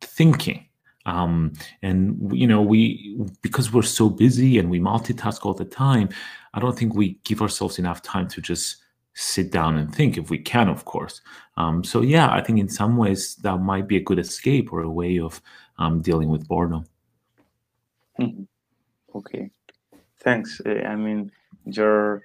thinking. 0.00 0.67
Um, 1.08 1.52
and 1.80 1.98
you 2.32 2.46
know 2.46 2.60
we 2.60 3.16
because 3.40 3.72
we're 3.72 3.82
so 4.00 4.10
busy 4.10 4.58
and 4.58 4.68
we 4.68 4.78
multitask 4.78 5.46
all 5.46 5.54
the 5.54 5.64
time 5.64 6.10
i 6.52 6.60
don't 6.60 6.76
think 6.78 6.94
we 6.94 7.18
give 7.24 7.40
ourselves 7.40 7.78
enough 7.78 8.02
time 8.02 8.28
to 8.28 8.42
just 8.42 8.76
sit 9.14 9.50
down 9.50 9.78
and 9.78 9.94
think 9.94 10.18
if 10.18 10.28
we 10.28 10.38
can 10.38 10.68
of 10.68 10.84
course 10.84 11.22
um, 11.56 11.82
so 11.82 12.02
yeah 12.02 12.28
i 12.30 12.42
think 12.42 12.58
in 12.58 12.68
some 12.68 12.96
ways 12.98 13.36
that 13.36 13.56
might 13.56 13.88
be 13.88 13.96
a 13.96 14.06
good 14.08 14.18
escape 14.18 14.70
or 14.70 14.82
a 14.82 14.90
way 14.90 15.18
of 15.18 15.40
um, 15.78 16.02
dealing 16.02 16.28
with 16.28 16.46
boredom 16.46 16.84
mm-hmm. 18.20 18.42
Okay, 19.14 19.50
thanks. 20.20 20.60
Uh, 20.64 20.82
I 20.86 20.94
mean, 20.96 21.32
your 21.64 22.22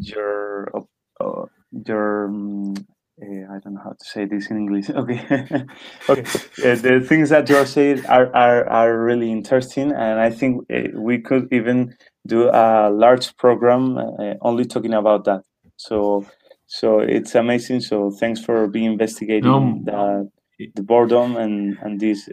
your 0.00 0.72
uh, 1.20 1.44
your 1.86 2.26
um, 2.26 2.74
uh, 3.22 3.50
I 3.50 3.58
don't 3.60 3.74
know 3.74 3.80
how 3.82 3.90
to 3.90 4.04
say 4.04 4.26
this 4.26 4.50
in 4.50 4.58
English. 4.58 4.90
Okay, 4.94 5.20
okay. 6.08 6.22
Uh, 6.62 6.74
the 6.74 7.04
things 7.08 7.30
that 7.30 7.48
you're 7.48 7.66
saying 7.66 8.04
are, 8.06 8.34
are 8.34 8.68
are 8.68 9.04
really 9.04 9.30
interesting, 9.32 9.92
and 9.92 10.20
I 10.20 10.30
think 10.30 10.64
uh, 10.70 10.88
we 10.94 11.20
could 11.20 11.48
even 11.52 11.94
do 12.26 12.50
a 12.50 12.90
large 12.90 13.36
program 13.36 13.96
uh, 13.96 14.34
only 14.42 14.64
talking 14.64 14.92
about 14.92 15.24
that. 15.24 15.42
So, 15.76 16.26
so 16.66 17.00
it's 17.00 17.34
amazing. 17.34 17.80
So, 17.80 18.10
thanks 18.10 18.40
for 18.40 18.68
being 18.68 18.92
investigating 18.92 19.50
um, 19.50 19.84
the 19.84 20.30
the 20.74 20.82
boredom 20.82 21.36
and 21.36 21.78
and 21.82 22.00
this 22.00 22.28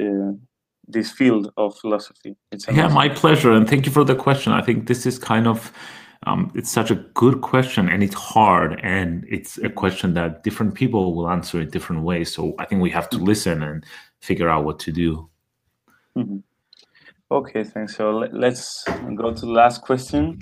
this 0.87 1.11
field 1.11 1.51
of 1.55 1.77
philosophy. 1.77 2.35
It's 2.51 2.67
yeah, 2.67 2.89
my 2.89 3.07
pleasure, 3.07 3.53
and 3.53 3.69
thank 3.69 3.85
you 3.85 3.91
for 3.91 4.03
the 4.03 4.15
question. 4.15 4.51
I 4.51 4.61
think 4.61 4.87
this 4.87 5.05
is 5.05 5.17
kind 5.17 5.47
of 5.47 5.71
um, 6.25 6.51
it's 6.55 6.71
such 6.71 6.91
a 6.91 6.95
good 6.95 7.41
question, 7.41 7.89
and 7.89 8.03
it's 8.03 8.15
hard, 8.15 8.79
and 8.83 9.25
it's 9.29 9.57
a 9.57 9.69
question 9.69 10.13
that 10.13 10.43
different 10.43 10.73
people 10.73 11.15
will 11.15 11.29
answer 11.29 11.61
in 11.61 11.69
different 11.69 12.03
ways. 12.03 12.33
So 12.33 12.53
I 12.59 12.65
think 12.65 12.81
we 12.81 12.89
have 12.91 13.09
to 13.09 13.17
listen 13.17 13.63
and 13.63 13.85
figure 14.21 14.49
out 14.49 14.63
what 14.63 14.79
to 14.79 14.91
do. 14.91 15.29
Mm-hmm. 16.17 16.37
Okay, 17.31 17.63
thanks. 17.63 17.95
So 17.95 18.11
let, 18.11 18.53
us 18.53 18.83
go 19.15 19.33
to 19.33 19.45
the 19.45 19.51
last 19.51 19.81
question. 19.81 20.39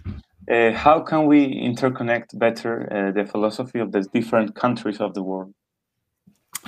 Uh, 0.50 0.72
how 0.72 1.00
can 1.00 1.26
we 1.26 1.48
interconnect 1.62 2.38
better 2.38 2.92
uh, 2.92 3.12
the 3.12 3.26
philosophy 3.26 3.80
of 3.80 3.92
the 3.92 4.02
different 4.14 4.56
countries 4.56 5.00
of 5.00 5.14
the 5.14 5.24
world? 5.24 5.54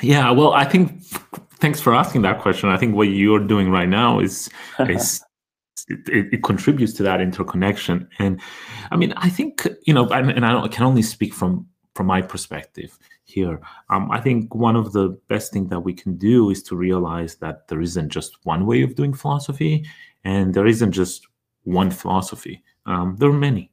Yeah, 0.01 0.31
well, 0.31 0.53
I 0.53 0.65
think 0.65 1.03
thanks 1.59 1.79
for 1.79 1.93
asking 1.93 2.21
that 2.23 2.41
question. 2.41 2.69
I 2.69 2.77
think 2.77 2.95
what 2.95 3.09
you're 3.09 3.45
doing 3.45 3.69
right 3.69 3.89
now 3.89 4.19
is 4.19 4.49
is 4.79 5.22
it, 5.87 6.33
it, 6.33 6.43
contributes 6.43 6.93
to 6.93 7.03
that 7.03 7.21
interconnection. 7.21 8.07
And 8.19 8.39
I 8.91 8.95
mean, 8.95 9.13
I 9.17 9.29
think 9.29 9.67
you 9.85 9.93
know, 9.93 10.07
and 10.09 10.45
I 10.45 10.67
can 10.67 10.85
only 10.85 11.01
speak 11.01 11.33
from 11.33 11.67
from 11.95 12.07
my 12.07 12.21
perspective 12.21 12.97
here. 13.25 13.61
Um, 13.89 14.09
I 14.11 14.19
think 14.19 14.53
one 14.55 14.75
of 14.75 14.93
the 14.93 15.09
best 15.27 15.53
things 15.53 15.69
that 15.69 15.81
we 15.81 15.93
can 15.93 16.17
do 16.17 16.49
is 16.49 16.63
to 16.63 16.75
realize 16.75 17.35
that 17.35 17.67
there 17.67 17.81
isn't 17.81 18.09
just 18.09 18.37
one 18.45 18.65
way 18.65 18.81
of 18.81 18.95
doing 18.95 19.13
philosophy, 19.13 19.85
and 20.23 20.53
there 20.53 20.67
isn't 20.67 20.91
just 20.91 21.27
one 21.63 21.91
philosophy. 21.91 22.63
Um, 22.85 23.15
there 23.17 23.29
are 23.29 23.33
many, 23.33 23.71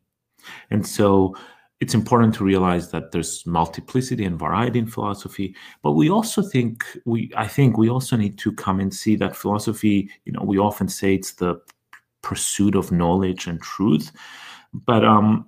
and 0.70 0.86
so 0.86 1.34
it's 1.80 1.94
important 1.94 2.34
to 2.34 2.44
realize 2.44 2.90
that 2.90 3.10
there's 3.10 3.46
multiplicity 3.46 4.26
and 4.26 4.38
variety 4.38 4.78
in 4.78 4.86
philosophy 4.86 5.56
but 5.82 5.92
we 5.92 6.10
also 6.10 6.42
think 6.42 6.84
we 7.06 7.32
i 7.38 7.46
think 7.46 7.78
we 7.78 7.88
also 7.88 8.16
need 8.16 8.36
to 8.36 8.52
come 8.52 8.80
and 8.80 8.92
see 8.92 9.16
that 9.16 9.34
philosophy 9.34 10.10
you 10.26 10.32
know 10.32 10.42
we 10.44 10.58
often 10.58 10.88
say 10.88 11.14
it's 11.14 11.32
the 11.32 11.58
pursuit 12.30 12.74
of 12.74 12.92
knowledge 13.00 13.46
and 13.46 13.60
truth 13.60 14.06
but 14.72 15.04
um 15.04 15.46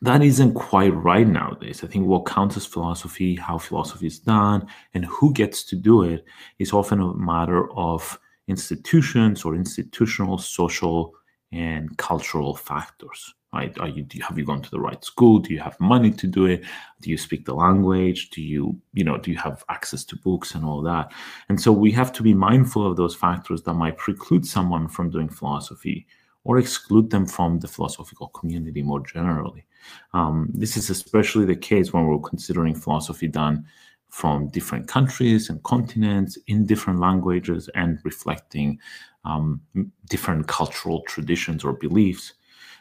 that 0.00 0.22
isn't 0.22 0.54
quite 0.54 0.94
right 0.94 1.26
nowadays. 1.26 1.82
I 1.82 1.88
think 1.88 2.06
what 2.06 2.26
counts 2.26 2.56
as 2.56 2.66
philosophy, 2.66 3.34
how 3.34 3.58
philosophy 3.58 4.06
is 4.06 4.20
done, 4.20 4.66
and 4.94 5.04
who 5.04 5.32
gets 5.32 5.64
to 5.64 5.76
do 5.76 6.02
it 6.02 6.24
is 6.58 6.72
often 6.72 7.00
a 7.00 7.14
matter 7.14 7.68
of 7.72 8.18
institutions 8.46 9.44
or 9.44 9.56
institutional, 9.56 10.38
social, 10.38 11.14
and 11.50 11.96
cultural 11.96 12.54
factors 12.54 13.34
right 13.52 13.78
are 13.78 13.88
you, 13.88 14.06
you, 14.12 14.22
have 14.22 14.38
you 14.38 14.44
gone 14.44 14.62
to 14.62 14.70
the 14.70 14.80
right 14.80 15.02
school? 15.04 15.38
Do 15.38 15.52
you 15.52 15.60
have 15.60 15.78
money 15.80 16.10
to 16.10 16.26
do 16.26 16.46
it? 16.46 16.64
Do 17.00 17.10
you 17.10 17.16
speak 17.16 17.44
the 17.46 17.54
language? 17.54 18.30
Do 18.30 18.42
you 18.42 18.78
you 18.92 19.04
know 19.04 19.18
do 19.18 19.30
you 19.30 19.38
have 19.38 19.64
access 19.68 20.04
to 20.04 20.16
books 20.16 20.54
and 20.54 20.64
all 20.64 20.82
that? 20.82 21.12
And 21.48 21.60
so 21.60 21.72
we 21.72 21.90
have 21.92 22.12
to 22.14 22.22
be 22.22 22.34
mindful 22.34 22.86
of 22.86 22.96
those 22.96 23.14
factors 23.14 23.62
that 23.62 23.74
might 23.74 23.96
preclude 23.96 24.46
someone 24.46 24.88
from 24.88 25.10
doing 25.10 25.28
philosophy 25.28 26.06
or 26.44 26.58
exclude 26.58 27.10
them 27.10 27.26
from 27.26 27.58
the 27.58 27.68
philosophical 27.68 28.28
community 28.28 28.82
more 28.82 29.00
generally. 29.00 29.64
Um, 30.12 30.50
this 30.54 30.76
is 30.76 30.90
especially 30.90 31.44
the 31.44 31.56
case 31.56 31.92
when 31.92 32.06
we're 32.06 32.18
considering 32.18 32.74
philosophy 32.74 33.28
done 33.28 33.66
from 34.08 34.48
different 34.48 34.88
countries 34.88 35.50
and 35.50 35.62
continents 35.62 36.38
in 36.46 36.64
different 36.64 36.98
languages 37.00 37.68
and 37.74 37.98
reflecting 38.04 38.78
um, 39.24 39.60
different 40.08 40.46
cultural 40.48 41.02
traditions 41.02 41.64
or 41.64 41.74
beliefs 41.74 42.32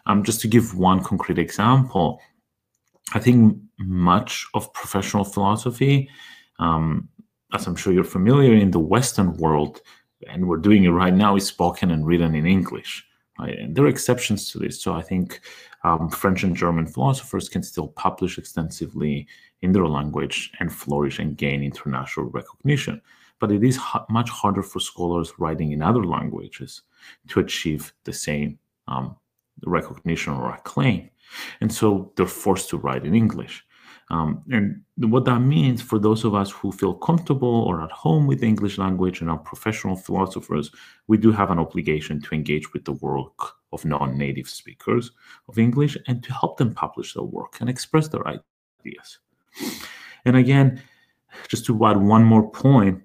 um, 0.08 0.24
just 0.24 0.42
to 0.42 0.48
give 0.48 0.76
one 0.76 1.04
concrete 1.04 1.38
example, 1.38 2.20
I 3.14 3.20
think 3.20 3.58
much 3.80 4.46
of 4.54 4.74
professional 4.74 5.24
philosophy, 5.24 6.10
um, 6.60 7.10
as 7.54 7.68
I'm 7.68 7.76
sure 7.76 7.94
you're 7.94 8.04
familiar 8.04 8.54
in 8.54 8.72
the 8.72 8.80
Western 8.80 9.38
world, 9.38 9.82
and 10.28 10.48
we're 10.48 10.58
doing 10.58 10.86
it 10.86 10.90
right 10.90 11.14
now, 11.14 11.36
is 11.36 11.46
spoken 11.46 11.92
and 11.92 12.06
written 12.06 12.36
in 12.36 12.46
English. 12.46 13.06
Right? 13.40 13.60
And 13.60 13.76
there 13.76 13.86
are 13.86 13.90
exceptions 13.90 14.52
to 14.52 14.60
this. 14.60 14.82
So 14.82 14.94
I 14.94 15.04
think 15.04 15.42
um, 15.84 16.10
French 16.10 16.44
and 16.44 16.56
German 16.56 16.88
philosophers 16.88 17.50
can 17.50 17.62
still 17.62 17.90
publish 17.90 18.38
extensively 18.38 19.28
in 19.62 19.74
their 19.74 19.88
language 19.88 20.52
and 20.60 20.74
flourish 20.74 21.20
and 21.20 21.38
gain 21.38 21.62
international 21.64 22.28
recognition. 22.28 23.02
But 23.40 23.52
it 23.52 23.64
is 23.64 23.80
much 24.10 24.30
harder 24.30 24.64
for 24.64 24.80
scholars 24.80 25.34
writing 25.38 25.72
in 25.72 25.84
other 25.84 26.04
languages 26.04 26.82
to 27.28 27.40
achieve 27.40 27.94
the 28.06 28.14
same 28.14 28.58
um, 28.88 29.16
recognition 29.66 30.34
or 30.34 30.52
acclaim. 30.52 31.10
And 31.62 31.74
so 31.74 32.12
they're 32.16 32.26
forced 32.28 32.70
to 32.70 32.78
write 32.78 33.06
in 33.06 33.16
English. 33.16 33.64
Um, 34.10 34.42
and 34.50 34.82
what 35.12 35.26
that 35.26 35.40
means 35.40 35.82
for 35.82 36.00
those 36.00 36.24
of 36.24 36.34
us 36.34 36.50
who 36.50 36.72
feel 36.72 36.94
comfortable 36.94 37.66
or 37.68 37.82
at 37.82 37.92
home 37.92 38.26
with 38.26 38.40
the 38.40 38.48
English 38.48 38.78
language 38.78 39.20
and 39.20 39.30
are 39.30 39.38
professional 39.38 39.98
philosophers, 39.98 40.72
we 41.08 41.18
do 41.18 41.32
have 41.32 41.52
an 41.52 41.60
obligation 41.60 42.22
to 42.22 42.36
engage 42.36 42.72
with 42.72 42.86
the 42.86 42.94
work 42.94 43.56
of 43.74 43.84
non 43.84 44.18
native 44.18 44.48
speakers 44.48 45.12
of 45.50 45.60
English 45.60 45.98
and 46.08 46.24
to 46.24 46.34
help 46.34 46.58
them 46.58 46.74
publish 46.74 47.14
their 47.14 47.24
work 47.24 47.58
and 47.60 47.70
express 47.70 48.08
their 48.08 48.26
ideas. 48.26 49.20
And 50.24 50.38
again, 50.38 50.82
just 51.50 51.66
to 51.66 51.86
add 51.86 51.98
one 51.98 52.24
more 52.24 52.50
point, 52.50 53.02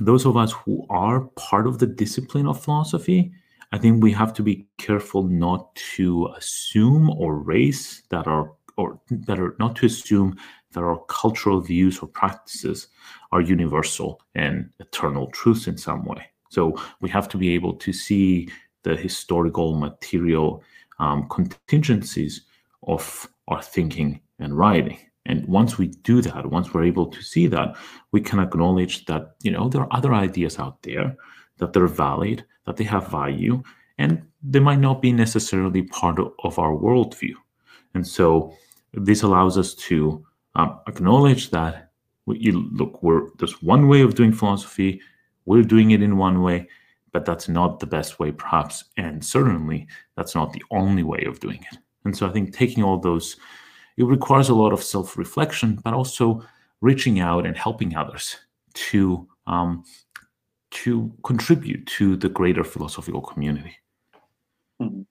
those 0.00 0.24
of 0.24 0.38
us 0.38 0.52
who 0.52 0.86
are 0.88 1.20
part 1.36 1.66
of 1.66 1.78
the 1.78 1.86
discipline 1.86 2.46
of 2.46 2.62
philosophy 2.62 3.32
I 3.72 3.78
think 3.78 4.02
we 4.02 4.12
have 4.12 4.34
to 4.34 4.42
be 4.42 4.66
careful 4.76 5.22
not 5.22 5.74
to 5.96 6.28
assume 6.36 7.08
or 7.10 7.38
race 7.38 8.02
that 8.10 8.26
our 8.26 8.52
or 8.76 9.00
are 9.28 9.54
not 9.58 9.76
to 9.76 9.86
assume 9.86 10.36
that 10.72 10.82
our 10.82 10.98
cultural 11.08 11.60
views 11.60 11.98
or 11.98 12.08
practices 12.08 12.88
are 13.30 13.40
universal 13.40 14.20
and 14.34 14.70
eternal 14.80 15.26
truths 15.28 15.66
in 15.66 15.76
some 15.76 16.04
way. 16.04 16.22
So 16.50 16.76
we 17.00 17.10
have 17.10 17.28
to 17.30 17.38
be 17.38 17.54
able 17.54 17.74
to 17.74 17.92
see 17.92 18.48
the 18.82 18.96
historical 18.96 19.74
material 19.74 20.62
um, 20.98 21.28
contingencies 21.28 22.42
of 22.86 23.28
our 23.48 23.62
thinking 23.62 24.20
and 24.38 24.56
writing. 24.56 24.98
And 25.26 25.46
once 25.46 25.78
we 25.78 25.88
do 25.88 26.20
that, 26.22 26.46
once 26.46 26.72
we're 26.72 26.84
able 26.84 27.06
to 27.06 27.22
see 27.22 27.46
that, 27.48 27.76
we 28.10 28.20
can 28.20 28.38
acknowledge 28.38 29.04
that 29.06 29.36
you 29.42 29.50
know 29.50 29.68
there 29.68 29.82
are 29.82 29.96
other 29.96 30.14
ideas 30.14 30.58
out 30.58 30.82
there 30.82 31.16
that 31.58 31.72
they're 31.72 31.86
valid, 31.86 32.44
that 32.66 32.76
they 32.76 32.84
have 32.84 33.08
value, 33.08 33.62
and 33.98 34.22
they 34.42 34.60
might 34.60 34.80
not 34.80 35.02
be 35.02 35.12
necessarily 35.12 35.82
part 35.82 36.18
of 36.18 36.58
our 36.58 36.72
worldview. 36.72 37.34
And 37.94 38.06
so 38.06 38.54
this 38.94 39.22
allows 39.22 39.58
us 39.58 39.74
to 39.74 40.24
um, 40.54 40.80
acknowledge 40.86 41.50
that 41.50 41.90
you 42.26 42.68
look, 42.72 43.02
we're 43.02 43.28
there's 43.38 43.62
one 43.62 43.88
way 43.88 44.02
of 44.02 44.14
doing 44.14 44.32
philosophy. 44.32 45.00
We're 45.44 45.62
doing 45.64 45.90
it 45.90 46.02
in 46.02 46.16
one 46.16 46.42
way, 46.42 46.68
but 47.12 47.24
that's 47.24 47.48
not 47.48 47.80
the 47.80 47.86
best 47.86 48.18
way, 48.20 48.32
perhaps, 48.32 48.84
and 48.96 49.24
certainly 49.24 49.88
that's 50.16 50.34
not 50.34 50.52
the 50.52 50.62
only 50.70 51.02
way 51.02 51.24
of 51.26 51.40
doing 51.40 51.64
it. 51.72 51.78
And 52.04 52.16
so 52.16 52.26
I 52.26 52.30
think 52.30 52.54
taking 52.54 52.84
all 52.84 52.98
those, 52.98 53.36
it 53.96 54.04
requires 54.04 54.48
a 54.48 54.54
lot 54.54 54.72
of 54.72 54.82
self-reflection, 54.82 55.80
but 55.84 55.94
also 55.94 56.44
reaching 56.80 57.20
out 57.20 57.46
and 57.46 57.56
helping 57.56 57.96
others 57.96 58.36
to 58.74 59.28
um, 59.46 59.84
to 60.72 61.12
contribute 61.22 61.86
to 61.86 62.16
the 62.16 62.28
greater 62.28 62.64
philosophical 62.64 63.20
community. 63.20 63.76
Mm-hmm. 64.80 65.02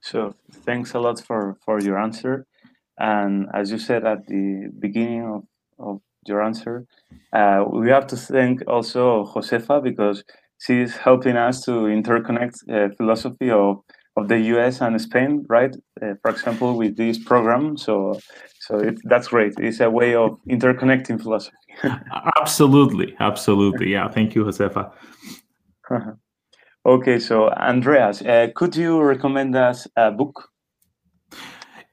So 0.00 0.34
thanks 0.52 0.94
a 0.94 1.00
lot 1.00 1.20
for 1.20 1.56
for 1.64 1.80
your 1.80 1.98
answer. 1.98 2.46
And 2.98 3.46
as 3.54 3.70
you 3.70 3.78
said 3.78 4.04
at 4.04 4.26
the 4.26 4.70
beginning 4.78 5.24
of, 5.24 5.42
of 5.78 6.00
your 6.26 6.42
answer, 6.42 6.86
uh, 7.32 7.64
we 7.70 7.90
have 7.90 8.06
to 8.08 8.16
thank 8.16 8.62
also 8.66 9.24
Josefa 9.24 9.82
because 9.82 10.24
she's 10.60 10.96
helping 10.96 11.36
us 11.36 11.64
to 11.64 11.70
interconnect 11.70 12.56
uh, 12.68 12.94
philosophy 12.96 13.50
of, 13.50 13.78
of 14.16 14.28
the 14.28 14.38
US 14.54 14.80
and 14.80 15.00
Spain, 15.00 15.46
right? 15.48 15.74
Uh, 16.02 16.14
for 16.22 16.30
example, 16.30 16.76
with 16.76 16.96
this 16.96 17.18
program. 17.18 17.76
So, 17.76 18.18
so 18.68 18.78
it, 18.78 19.00
that's 19.04 19.28
great. 19.28 19.54
It's 19.58 19.80
a 19.80 19.88
way 19.88 20.14
of 20.14 20.38
interconnecting 20.46 21.22
philosophy. 21.22 21.56
absolutely, 22.36 23.16
absolutely. 23.18 23.92
Yeah, 23.92 24.08
thank 24.08 24.34
you, 24.34 24.44
Josefa. 24.44 24.92
okay, 26.86 27.18
so 27.18 27.48
Andreas, 27.48 28.20
uh, 28.20 28.48
could 28.54 28.76
you 28.76 29.00
recommend 29.00 29.56
us 29.56 29.88
a 29.96 30.10
book? 30.10 30.50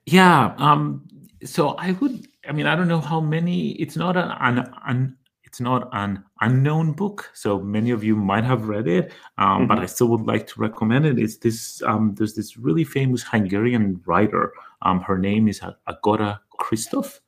Yeah. 0.04 0.54
Um, 0.58 1.08
so 1.44 1.70
I 1.70 1.92
would. 1.92 2.28
I 2.46 2.52
mean, 2.52 2.66
I 2.66 2.76
don't 2.76 2.88
know 2.88 3.00
how 3.00 3.20
many. 3.20 3.70
It's 3.70 3.96
not 3.96 4.18
an, 4.18 4.30
an, 4.38 4.70
an 4.86 5.16
it's 5.44 5.60
not 5.62 5.88
an 5.92 6.22
unknown 6.42 6.92
book, 6.92 7.30
so 7.32 7.58
many 7.58 7.90
of 7.90 8.04
you 8.04 8.16
might 8.16 8.44
have 8.44 8.68
read 8.68 8.86
it, 8.86 9.14
um, 9.38 9.46
mm-hmm. 9.46 9.66
but 9.68 9.78
I 9.78 9.86
still 9.86 10.08
would 10.08 10.26
like 10.26 10.46
to 10.48 10.60
recommend 10.60 11.06
it. 11.06 11.18
It's 11.18 11.38
this. 11.38 11.80
Um, 11.82 12.14
there's 12.16 12.34
this 12.34 12.58
really 12.58 12.84
famous 12.84 13.22
Hungarian 13.22 14.02
writer. 14.04 14.52
Um, 14.82 15.00
her 15.00 15.18
name 15.18 15.48
is 15.48 15.60
Agota 15.88 16.40
Kristof, 16.60 17.20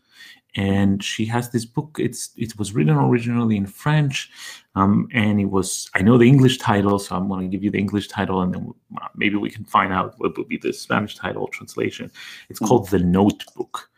and 0.56 1.02
she 1.02 1.24
has 1.26 1.50
this 1.50 1.64
book. 1.64 1.96
It's 1.98 2.30
it 2.36 2.58
was 2.58 2.74
written 2.74 2.96
originally 2.96 3.56
in 3.56 3.66
French, 3.66 4.30
um, 4.74 5.08
and 5.12 5.40
it 5.40 5.46
was 5.46 5.90
I 5.94 6.02
know 6.02 6.18
the 6.18 6.28
English 6.28 6.58
title, 6.58 6.98
so 6.98 7.16
I'm 7.16 7.28
going 7.28 7.42
to 7.42 7.54
give 7.54 7.64
you 7.64 7.70
the 7.70 7.78
English 7.78 8.08
title, 8.08 8.42
and 8.42 8.54
then 8.54 8.72
maybe 9.14 9.36
we 9.36 9.50
can 9.50 9.64
find 9.64 9.92
out 9.92 10.14
what 10.18 10.36
would 10.36 10.48
be 10.48 10.58
the 10.58 10.72
Spanish 10.72 11.16
title 11.16 11.48
translation. 11.48 12.10
It's 12.48 12.58
called. 12.58 12.88
The 12.88 12.98
Notebook, 12.98 13.90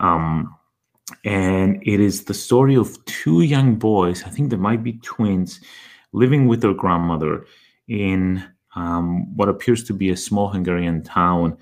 um, 0.00 0.54
and 1.24 1.82
it 1.82 2.00
is 2.00 2.24
the 2.24 2.34
story 2.34 2.76
of 2.76 3.04
two 3.04 3.42
young 3.42 3.76
boys. 3.76 4.24
I 4.24 4.30
think 4.30 4.50
they 4.50 4.56
might 4.56 4.82
be 4.82 4.94
twins, 4.94 5.60
living 6.12 6.46
with 6.46 6.60
their 6.60 6.74
grandmother 6.74 7.46
in 7.88 8.44
um, 8.74 9.34
what 9.36 9.48
appears 9.48 9.82
to 9.84 9.94
be 9.94 10.10
a 10.10 10.16
small 10.16 10.48
Hungarian 10.48 11.02
town 11.02 11.56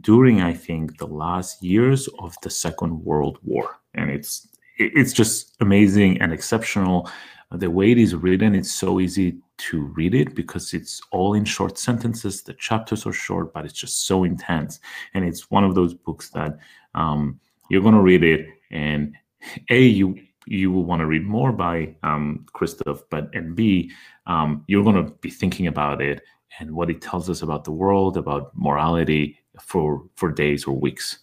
during 0.00 0.40
I 0.40 0.52
think 0.52 0.98
the 0.98 1.06
last 1.06 1.62
years 1.62 2.08
of 2.18 2.36
the 2.42 2.50
Second 2.50 3.04
World 3.04 3.38
War 3.42 3.78
and 3.94 4.10
it's 4.10 4.48
it's 4.78 5.12
just 5.12 5.56
amazing 5.60 6.20
and 6.20 6.32
exceptional. 6.32 7.10
The 7.50 7.70
way 7.70 7.90
it 7.90 7.98
is 7.98 8.14
written, 8.14 8.54
it's 8.54 8.70
so 8.70 9.00
easy 9.00 9.38
to 9.58 9.82
read 9.96 10.14
it 10.14 10.34
because 10.34 10.72
it's 10.72 11.00
all 11.10 11.34
in 11.34 11.44
short 11.44 11.78
sentences. 11.78 12.42
The 12.42 12.54
chapters 12.54 13.06
are 13.06 13.12
short, 13.12 13.52
but 13.52 13.64
it's 13.64 13.74
just 13.74 14.06
so 14.06 14.24
intense. 14.24 14.78
And 15.14 15.24
it's 15.24 15.50
one 15.50 15.64
of 15.64 15.74
those 15.74 15.94
books 15.94 16.30
that 16.30 16.58
um, 16.94 17.40
you're 17.70 17.82
going 17.82 17.94
to 17.94 18.00
read 18.00 18.22
it, 18.22 18.46
and 18.70 19.14
a 19.70 19.80
you 19.80 20.18
you 20.46 20.70
will 20.72 20.84
want 20.84 21.00
to 21.00 21.06
read 21.06 21.26
more 21.26 21.52
by 21.52 21.94
um, 22.02 22.46
Kristof, 22.54 23.02
but 23.10 23.30
and 23.34 23.54
b 23.56 23.90
um, 24.26 24.64
you're 24.68 24.84
going 24.84 25.04
to 25.04 25.12
be 25.20 25.30
thinking 25.30 25.66
about 25.66 26.00
it 26.00 26.22
and 26.60 26.70
what 26.70 26.90
it 26.90 27.00
tells 27.00 27.28
us 27.30 27.42
about 27.42 27.64
the 27.64 27.72
world, 27.72 28.16
about 28.16 28.52
morality 28.54 29.38
for 29.60 30.04
for 30.16 30.30
days 30.30 30.64
or 30.64 30.76
weeks. 30.78 31.18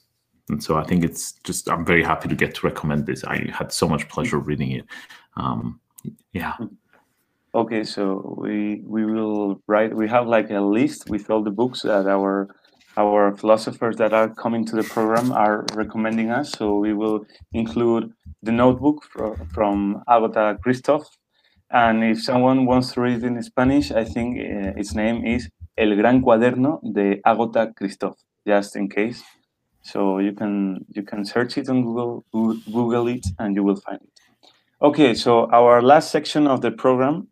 And 0.50 0.62
so 0.62 0.78
I 0.78 0.84
think 0.84 1.04
it's 1.04 1.34
just, 1.44 1.68
I'm 1.68 1.84
very 1.84 2.04
happy 2.04 2.30
to 2.30 2.36
get 2.36 2.54
to 2.56 2.68
recommend 2.68 3.08
this. 3.08 3.24
I 3.24 3.50
had 3.52 3.72
so 3.72 3.88
much 3.88 4.08
pleasure 4.10 4.38
reading 4.38 4.72
it. 4.74 4.86
Um, 5.38 5.80
yeah. 6.34 6.54
Okay, 7.56 7.84
so 7.84 8.36
we 8.38 8.84
we 8.86 9.06
will 9.06 9.62
write. 9.66 9.96
We 9.96 10.08
have 10.10 10.28
like 10.28 10.52
a 10.52 10.60
list 10.60 11.10
with 11.10 11.30
all 11.32 11.42
the 11.42 11.52
books 11.52 11.82
that 11.84 12.06
our 12.06 12.50
our 12.98 13.36
philosophers 13.36 13.96
that 13.96 14.14
are 14.14 14.30
coming 14.30 14.66
to 14.66 14.76
the 14.76 14.84
program 14.84 15.32
are 15.32 15.66
recommending 15.74 16.32
us. 16.32 16.52
So 16.52 16.76
we 16.78 16.94
will 16.94 17.26
include 17.54 18.14
the 18.44 18.52
notebook 18.52 19.04
from, 19.06 19.36
from 19.54 20.04
Agota 20.08 20.60
Kristof. 20.60 21.06
And 21.72 22.04
if 22.04 22.22
someone 22.22 22.66
wants 22.66 22.94
to 22.94 23.02
read 23.02 23.24
it 23.24 23.24
in 23.24 23.42
Spanish, 23.42 23.92
I 23.92 24.04
think 24.04 24.38
uh, 24.38 24.80
its 24.80 24.94
name 24.94 25.26
is 25.26 25.50
El 25.78 25.96
Gran 25.96 26.22
Cuaderno 26.22 26.80
de 26.94 27.22
Agota 27.26 27.74
Kristof, 27.74 28.16
just 28.46 28.76
in 28.76 28.90
case. 28.90 29.24
So 29.82 30.18
you 30.20 30.34
can 30.34 30.86
you 30.90 31.04
can 31.04 31.24
search 31.26 31.58
it 31.58 31.70
on 31.70 31.84
Google, 31.84 32.26
Google 32.32 33.08
it, 33.08 33.26
and 33.38 33.56
you 33.56 33.64
will 33.64 33.76
find 33.76 34.02
it. 34.02 34.50
Okay, 34.82 35.14
so 35.14 35.50
our 35.52 35.82
last 35.82 36.12
section 36.12 36.48
of 36.48 36.62
the 36.62 36.72
program 36.72 37.28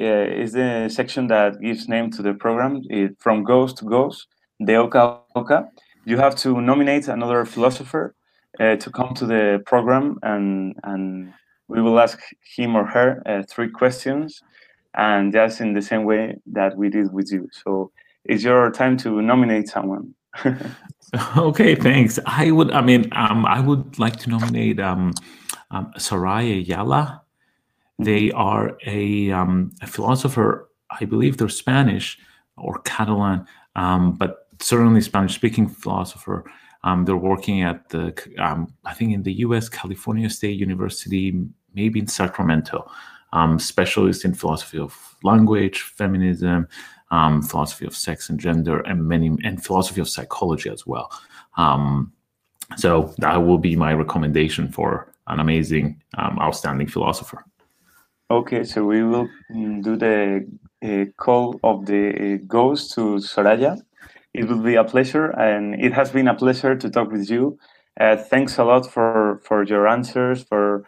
uh, 0.00 0.04
is 0.04 0.52
the 0.52 0.88
section 0.88 1.26
that 1.28 1.60
gives 1.60 1.88
name 1.88 2.10
to 2.12 2.22
the 2.22 2.34
program. 2.34 2.82
It, 2.90 3.16
from 3.18 3.44
Goes 3.44 3.74
to 3.74 3.84
Goes, 3.84 4.26
de 4.64 4.76
Oca 4.76 5.20
Oca. 5.34 5.68
You 6.04 6.18
have 6.18 6.36
to 6.36 6.60
nominate 6.60 7.08
another 7.08 7.44
philosopher 7.44 8.14
uh, 8.60 8.76
to 8.76 8.90
come 8.90 9.14
to 9.14 9.26
the 9.26 9.62
program, 9.66 10.18
and 10.22 10.76
and 10.84 11.32
we 11.68 11.82
will 11.82 11.98
ask 11.98 12.18
him 12.56 12.76
or 12.76 12.86
her 12.86 13.22
uh, 13.26 13.42
three 13.48 13.68
questions, 13.68 14.42
and 14.94 15.32
just 15.32 15.60
in 15.60 15.74
the 15.74 15.82
same 15.82 16.04
way 16.04 16.36
that 16.46 16.76
we 16.76 16.88
did 16.88 17.12
with 17.12 17.32
you. 17.32 17.48
So 17.52 17.90
it's 18.24 18.44
your 18.44 18.70
time 18.70 18.96
to 18.98 19.20
nominate 19.22 19.68
someone. 19.68 20.14
Okay, 21.36 21.76
thanks. 21.76 22.18
I 22.26 22.50
would, 22.50 22.72
I 22.72 22.82
mean, 22.82 23.08
um, 23.12 23.46
I 23.46 23.60
would 23.60 23.98
like 23.98 24.16
to 24.20 24.28
nominate 24.28 24.80
um, 24.80 25.14
um, 25.70 25.92
Saray 25.96 26.66
Ayala. 26.66 27.22
They 27.98 28.32
are 28.32 28.76
a, 28.84 29.30
um, 29.30 29.72
a 29.80 29.86
philosopher. 29.86 30.68
I 30.90 31.04
believe 31.04 31.36
they're 31.36 31.48
Spanish 31.48 32.18
or 32.56 32.80
Catalan, 32.80 33.46
um, 33.76 34.12
but 34.14 34.48
certainly 34.60 35.00
Spanish-speaking 35.00 35.68
philosopher. 35.68 36.44
Um, 36.82 37.04
they're 37.04 37.16
working 37.16 37.62
at 37.62 37.88
the, 37.88 38.14
um, 38.38 38.72
I 38.84 38.92
think, 38.92 39.12
in 39.12 39.22
the 39.22 39.34
U.S. 39.34 39.68
California 39.68 40.28
State 40.28 40.58
University, 40.58 41.40
maybe 41.74 42.00
in 42.00 42.06
Sacramento. 42.08 42.90
Um, 43.32 43.58
specialist 43.58 44.24
in 44.24 44.34
philosophy 44.34 44.78
of 44.78 45.16
language, 45.22 45.82
feminism, 45.82 46.68
um, 47.10 47.42
philosophy 47.42 47.86
of 47.86 47.94
sex 47.94 48.28
and 48.30 48.38
gender, 48.38 48.80
and 48.80 49.06
many 49.06 49.36
and 49.44 49.64
philosophy 49.64 50.00
of 50.00 50.08
psychology 50.08 50.70
as 50.70 50.86
well. 50.86 51.10
Um, 51.56 52.12
so 52.76 53.14
that 53.18 53.36
will 53.36 53.58
be 53.58 53.76
my 53.76 53.92
recommendation 53.94 54.70
for 54.72 55.12
an 55.28 55.40
amazing, 55.40 56.02
um, 56.18 56.38
outstanding 56.40 56.88
philosopher. 56.88 57.44
Okay, 58.30 58.64
so 58.64 58.84
we 58.84 59.04
will 59.04 59.28
mm, 59.54 59.82
do 59.82 59.96
the 59.96 60.46
uh, 60.82 61.04
call 61.16 61.60
of 61.62 61.86
the 61.86 62.40
ghost 62.46 62.92
to 62.94 63.18
Saray. 63.18 63.80
It 64.34 64.48
will 64.48 64.62
be 64.62 64.74
a 64.74 64.84
pleasure, 64.84 65.30
and 65.30 65.80
it 65.80 65.92
has 65.92 66.10
been 66.10 66.28
a 66.28 66.34
pleasure 66.34 66.74
to 66.76 66.90
talk 66.90 67.10
with 67.10 67.30
you. 67.30 67.58
Uh, 67.98 68.16
thanks 68.16 68.58
a 68.58 68.64
lot 68.64 68.90
for 68.90 69.40
for 69.44 69.62
your 69.62 69.86
answers, 69.86 70.42
for 70.42 70.84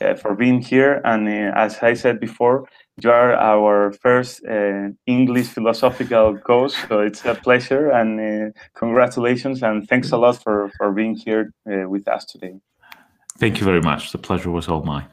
uh, 0.00 0.14
for 0.14 0.34
being 0.34 0.60
here, 0.60 1.00
and 1.04 1.26
uh, 1.28 1.58
as 1.58 1.78
I 1.82 1.94
said 1.94 2.20
before, 2.20 2.68
you 3.00 3.10
are 3.10 3.34
our 3.34 3.92
first 3.92 4.44
uh, 4.44 4.88
English 5.06 5.48
philosophical 5.48 6.36
coach, 6.38 6.72
so 6.88 7.00
it's 7.00 7.24
a 7.24 7.34
pleasure 7.34 7.90
and 7.90 8.20
uh, 8.20 8.50
congratulations 8.74 9.62
and 9.62 9.88
thanks 9.88 10.12
a 10.12 10.16
lot 10.16 10.42
for, 10.42 10.70
for 10.76 10.92
being 10.92 11.14
here 11.14 11.52
uh, 11.70 11.88
with 11.88 12.06
us 12.08 12.24
today. 12.24 12.54
Thank 13.38 13.60
you 13.60 13.64
very 13.64 13.80
much. 13.80 14.12
The 14.12 14.18
pleasure 14.18 14.50
was 14.50 14.68
all 14.68 14.82
mine. 14.82 15.06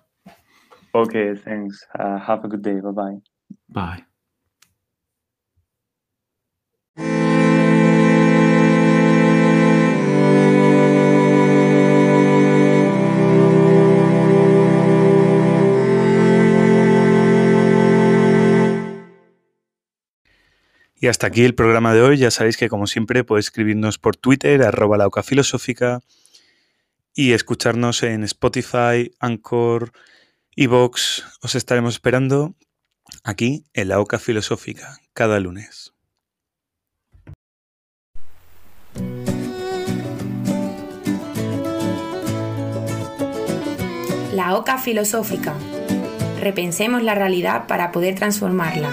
Okay, 0.93 1.35
thanks. 1.35 1.85
Uh, 1.97 2.17
have 2.17 2.43
a 2.43 2.47
good 2.47 2.61
day. 2.61 2.79
Bye-bye. 2.79 3.17
Bye. 3.69 4.03
Y 21.01 21.07
hasta 21.07 21.27
aquí 21.27 21.45
el 21.45 21.55
programa 21.55 21.93
de 21.93 22.01
hoy. 22.01 22.17
Ya 22.17 22.31
sabéis 22.31 22.57
que 22.57 22.69
como 22.69 22.87
siempre 22.87 23.23
podéis 23.23 23.47
escribirnos 23.47 23.97
por 23.97 24.17
Twitter, 24.17 24.63
arroba 24.63 25.09
filosófica 25.23 26.01
y 27.15 27.31
escucharnos 27.31 28.03
en 28.03 28.23
Spotify, 28.23 29.11
Anchor, 29.19 29.91
Evox. 30.55 31.25
Os 31.41 31.55
estaremos 31.55 31.95
esperando 31.95 32.55
aquí 33.23 33.65
en 33.73 33.87
la 33.87 33.99
oca 33.99 34.19
filosófica 34.19 34.99
cada 35.13 35.39
lunes. 35.39 35.93
La 44.33 44.55
oca 44.55 44.77
filosófica. 44.77 45.53
Repensemos 46.41 47.03
la 47.03 47.15
realidad 47.15 47.67
para 47.67 47.91
poder 47.91 48.15
transformarla. 48.15 48.91